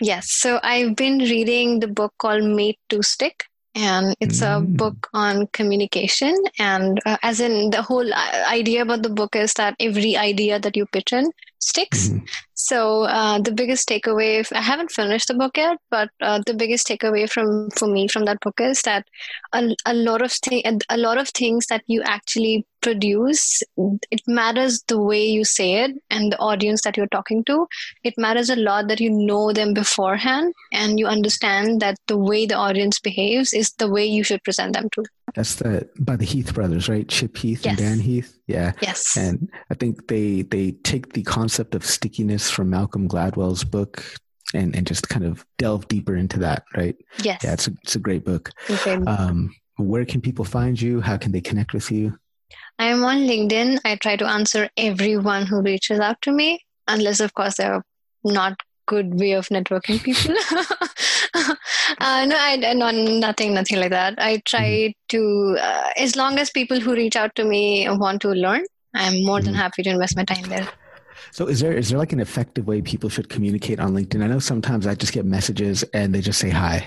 Yes. 0.00 0.26
So 0.30 0.60
I've 0.62 0.94
been 0.94 1.18
reading 1.18 1.80
the 1.80 1.88
book 1.88 2.14
called 2.18 2.44
Made 2.44 2.76
to 2.90 3.02
Stick 3.02 3.46
and 3.74 4.14
it's 4.20 4.40
mm. 4.40 4.56
a 4.56 4.60
book 4.60 5.08
on 5.14 5.46
communication 5.48 6.36
and 6.58 7.00
uh, 7.06 7.16
as 7.22 7.40
in 7.40 7.70
the 7.70 7.80
whole 7.80 8.12
uh, 8.12 8.44
idea 8.48 8.82
about 8.82 9.02
the 9.02 9.08
book 9.08 9.34
is 9.34 9.54
that 9.54 9.74
every 9.80 10.16
idea 10.16 10.58
that 10.58 10.76
you 10.76 10.84
pitch 10.86 11.12
in 11.12 11.30
sticks 11.58 12.08
mm. 12.08 12.22
so 12.54 13.04
uh, 13.04 13.38
the 13.38 13.52
biggest 13.52 13.88
takeaway 13.88 14.46
i 14.52 14.60
haven't 14.60 14.90
finished 14.90 15.28
the 15.28 15.34
book 15.34 15.56
yet 15.56 15.78
but 15.90 16.10
uh, 16.20 16.40
the 16.46 16.54
biggest 16.54 16.86
takeaway 16.86 17.28
from 17.28 17.70
for 17.70 17.88
me 17.88 18.06
from 18.08 18.24
that 18.24 18.40
book 18.40 18.60
is 18.60 18.82
that 18.82 19.06
a, 19.52 19.74
a 19.86 19.94
lot 19.94 20.20
of 20.20 20.32
th- 20.40 20.64
a 20.90 20.96
lot 20.98 21.16
of 21.16 21.28
things 21.30 21.66
that 21.66 21.82
you 21.86 22.02
actually 22.04 22.66
produce 22.82 23.62
it 24.10 24.20
matters 24.26 24.82
the 24.88 24.98
way 24.98 25.24
you 25.24 25.44
say 25.44 25.84
it 25.84 25.92
and 26.10 26.32
the 26.32 26.38
audience 26.38 26.82
that 26.82 26.96
you're 26.96 27.06
talking 27.08 27.44
to. 27.44 27.66
It 28.04 28.14
matters 28.18 28.50
a 28.50 28.56
lot 28.56 28.88
that 28.88 29.00
you 29.00 29.10
know 29.10 29.52
them 29.52 29.72
beforehand 29.72 30.52
and 30.72 30.98
you 30.98 31.06
understand 31.06 31.80
that 31.80 31.96
the 32.08 32.18
way 32.18 32.44
the 32.44 32.56
audience 32.56 32.98
behaves 32.98 33.52
is 33.52 33.72
the 33.78 33.88
way 33.88 34.04
you 34.04 34.22
should 34.24 34.42
present 34.44 34.74
them 34.74 34.90
to. 34.90 35.04
That's 35.34 35.54
the 35.54 35.88
by 36.00 36.16
the 36.16 36.24
heath 36.24 36.52
brothers 36.52 36.88
right? 36.88 37.08
Chip 37.08 37.36
heath 37.36 37.64
yes. 37.64 37.70
and 37.70 37.78
dan 37.78 38.00
heath? 38.00 38.38
Yeah. 38.46 38.72
Yes. 38.82 39.16
And 39.16 39.48
i 39.70 39.74
think 39.74 40.08
they 40.08 40.42
they 40.42 40.72
take 40.82 41.12
the 41.12 41.22
concept 41.22 41.74
of 41.74 41.86
stickiness 41.86 42.50
from 42.50 42.68
malcolm 42.68 43.08
gladwell's 43.08 43.64
book 43.64 44.04
and 44.52 44.76
and 44.76 44.86
just 44.86 45.08
kind 45.08 45.24
of 45.24 45.46
delve 45.56 45.88
deeper 45.88 46.16
into 46.16 46.38
that 46.40 46.64
right? 46.76 46.96
Yes. 47.22 47.40
Yeah 47.44 47.52
it's 47.52 47.68
a, 47.68 47.72
it's 47.82 47.96
a 47.96 48.00
great 48.00 48.24
book. 48.24 48.50
Okay. 48.68 48.94
um 49.06 49.54
where 49.78 50.04
can 50.04 50.20
people 50.20 50.44
find 50.44 50.80
you? 50.80 51.00
How 51.00 51.16
can 51.16 51.32
they 51.32 51.40
connect 51.40 51.72
with 51.72 51.90
you 51.90 52.18
I'm 52.78 53.04
on 53.04 53.18
LinkedIn. 53.18 53.80
I 53.84 53.96
try 53.96 54.16
to 54.16 54.26
answer 54.26 54.68
everyone 54.76 55.46
who 55.46 55.62
reaches 55.62 56.00
out 56.00 56.20
to 56.22 56.32
me, 56.32 56.64
unless, 56.88 57.20
of 57.20 57.34
course, 57.34 57.56
they're 57.56 57.82
not 58.24 58.60
good 58.86 59.18
way 59.18 59.32
of 59.32 59.48
networking 59.48 60.02
people. 60.02 60.34
uh, 62.00 62.24
no, 62.26 62.36
I 62.38 62.56
no 62.74 62.90
nothing, 62.90 63.54
nothing 63.54 63.78
like 63.78 63.90
that. 63.90 64.14
I 64.18 64.42
try 64.44 64.68
mm-hmm. 64.68 64.92
to, 65.08 65.56
uh, 65.60 65.90
as 65.96 66.16
long 66.16 66.38
as 66.38 66.50
people 66.50 66.80
who 66.80 66.94
reach 66.94 67.16
out 67.16 67.34
to 67.36 67.44
me 67.44 67.88
want 67.88 68.22
to 68.22 68.30
learn, 68.30 68.64
I'm 68.94 69.24
more 69.24 69.40
than 69.40 69.52
mm-hmm. 69.52 69.62
happy 69.62 69.82
to 69.84 69.90
invest 69.90 70.16
my 70.16 70.24
time 70.24 70.48
there. 70.48 70.68
So 71.30 71.46
is 71.46 71.60
there 71.60 71.72
is 71.72 71.88
there 71.88 71.98
like 71.98 72.12
an 72.12 72.20
effective 72.20 72.66
way 72.66 72.82
people 72.82 73.08
should 73.08 73.28
communicate 73.28 73.80
on 73.80 73.94
LinkedIn? 73.94 74.22
I 74.22 74.26
know 74.26 74.38
sometimes 74.38 74.86
I 74.86 74.94
just 74.94 75.12
get 75.12 75.24
messages 75.24 75.82
and 75.94 76.14
they 76.14 76.20
just 76.20 76.38
say 76.38 76.50
hi. 76.50 76.86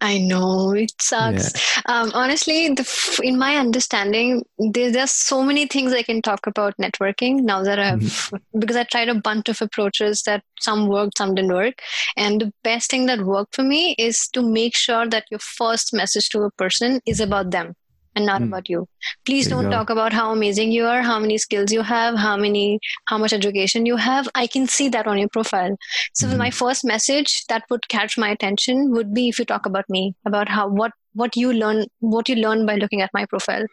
I 0.00 0.18
know 0.18 0.72
it 0.72 0.92
sucks. 1.00 1.52
Yeah. 1.54 1.82
Um, 1.86 2.10
honestly, 2.14 2.68
the, 2.68 3.20
in 3.22 3.38
my 3.38 3.56
understanding, 3.56 4.44
there, 4.58 4.90
there's 4.90 5.10
so 5.10 5.42
many 5.42 5.66
things 5.66 5.92
I 5.92 6.02
can 6.02 6.22
talk 6.22 6.46
about 6.46 6.76
networking 6.78 7.42
now 7.42 7.62
that 7.62 7.78
I've 7.78 8.00
mm-hmm. 8.00 8.58
because 8.58 8.76
I 8.76 8.84
tried 8.84 9.08
a 9.08 9.14
bunch 9.14 9.48
of 9.48 9.60
approaches 9.60 10.22
that 10.22 10.42
some 10.58 10.88
worked, 10.88 11.18
some 11.18 11.34
didn't 11.34 11.52
work, 11.52 11.82
and 12.16 12.40
the 12.40 12.52
best 12.64 12.90
thing 12.90 13.06
that 13.06 13.20
worked 13.20 13.54
for 13.54 13.62
me 13.62 13.94
is 13.98 14.28
to 14.28 14.42
make 14.42 14.74
sure 14.74 15.06
that 15.08 15.24
your 15.30 15.40
first 15.40 15.92
message 15.92 16.28
to 16.30 16.42
a 16.42 16.50
person 16.52 17.00
is 17.06 17.20
about 17.20 17.50
them 17.50 17.74
and 18.14 18.26
not 18.26 18.42
mm. 18.42 18.46
about 18.46 18.68
you. 18.68 18.86
Please 19.24 19.46
there 19.46 19.54
don't 19.54 19.64
you 19.64 19.70
talk 19.70 19.90
about 19.90 20.12
how 20.12 20.32
amazing 20.32 20.72
you 20.72 20.86
are, 20.86 21.02
how 21.02 21.18
many 21.18 21.38
skills 21.38 21.72
you 21.72 21.82
have, 21.82 22.16
how 22.16 22.36
many, 22.36 22.78
how 23.06 23.18
much 23.18 23.32
education 23.32 23.86
you 23.86 23.96
have. 23.96 24.28
I 24.34 24.46
can 24.46 24.66
see 24.66 24.88
that 24.88 25.06
on 25.06 25.18
your 25.18 25.28
profile. 25.28 25.76
So 26.14 26.26
mm. 26.26 26.36
my 26.36 26.50
first 26.50 26.84
message 26.84 27.44
that 27.46 27.64
would 27.70 27.88
catch 27.88 28.18
my 28.18 28.30
attention 28.30 28.90
would 28.92 29.14
be 29.14 29.28
if 29.28 29.38
you 29.38 29.44
talk 29.44 29.66
about 29.66 29.84
me, 29.88 30.14
about 30.26 30.48
how 30.48 30.68
what 30.68 30.92
what 31.14 31.36
you 31.36 31.52
learn, 31.52 31.86
what 31.98 32.28
you 32.28 32.36
learn 32.36 32.66
by 32.66 32.76
looking 32.76 33.00
at 33.00 33.10
my 33.12 33.26
profile. 33.26 33.66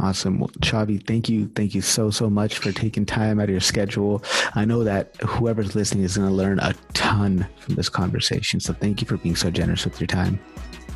Awesome. 0.00 0.40
Well, 0.40 0.48
Chhavi, 0.58 1.04
thank 1.06 1.28
you. 1.28 1.48
Thank 1.54 1.74
you 1.74 1.80
so, 1.80 2.10
so 2.10 2.28
much 2.28 2.58
for 2.58 2.72
taking 2.72 3.06
time 3.06 3.38
out 3.38 3.44
of 3.44 3.50
your 3.50 3.60
schedule. 3.60 4.24
I 4.54 4.64
know 4.64 4.82
that 4.82 5.14
whoever's 5.22 5.76
listening 5.76 6.02
is 6.02 6.16
going 6.16 6.28
to 6.28 6.34
learn 6.34 6.58
a 6.58 6.74
ton 6.94 7.46
from 7.58 7.76
this 7.76 7.88
conversation. 7.88 8.58
So 8.58 8.72
thank 8.72 9.00
you 9.00 9.06
for 9.06 9.16
being 9.16 9.36
so 9.36 9.50
generous 9.50 9.84
with 9.84 10.00
your 10.00 10.08
time. 10.08 10.40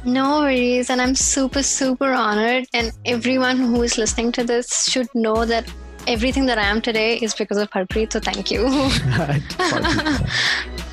No 0.05 0.41
worries. 0.41 0.91
And 0.91 1.01
I'm 1.01 1.15
super, 1.15 1.63
super 1.63 2.13
honored. 2.13 2.67
And 2.73 2.93
everyone 3.05 3.59
who 3.59 3.83
is 3.83 3.99
listening 3.99 4.33
to 4.33 4.45
this 4.45 4.89
should 4.89 5.09
know 5.15 5.45
that 5.45 5.71
everything 6.07 6.47
that 6.47 6.59
I 6.59 6.65
am 6.65 6.81
today 6.81 7.17
is 7.19 7.35
because 7.35 7.59
of 7.59 7.71
Harpreet. 7.71 8.13
So 8.13 8.21
thank 8.21 8.51
you. 8.51 8.67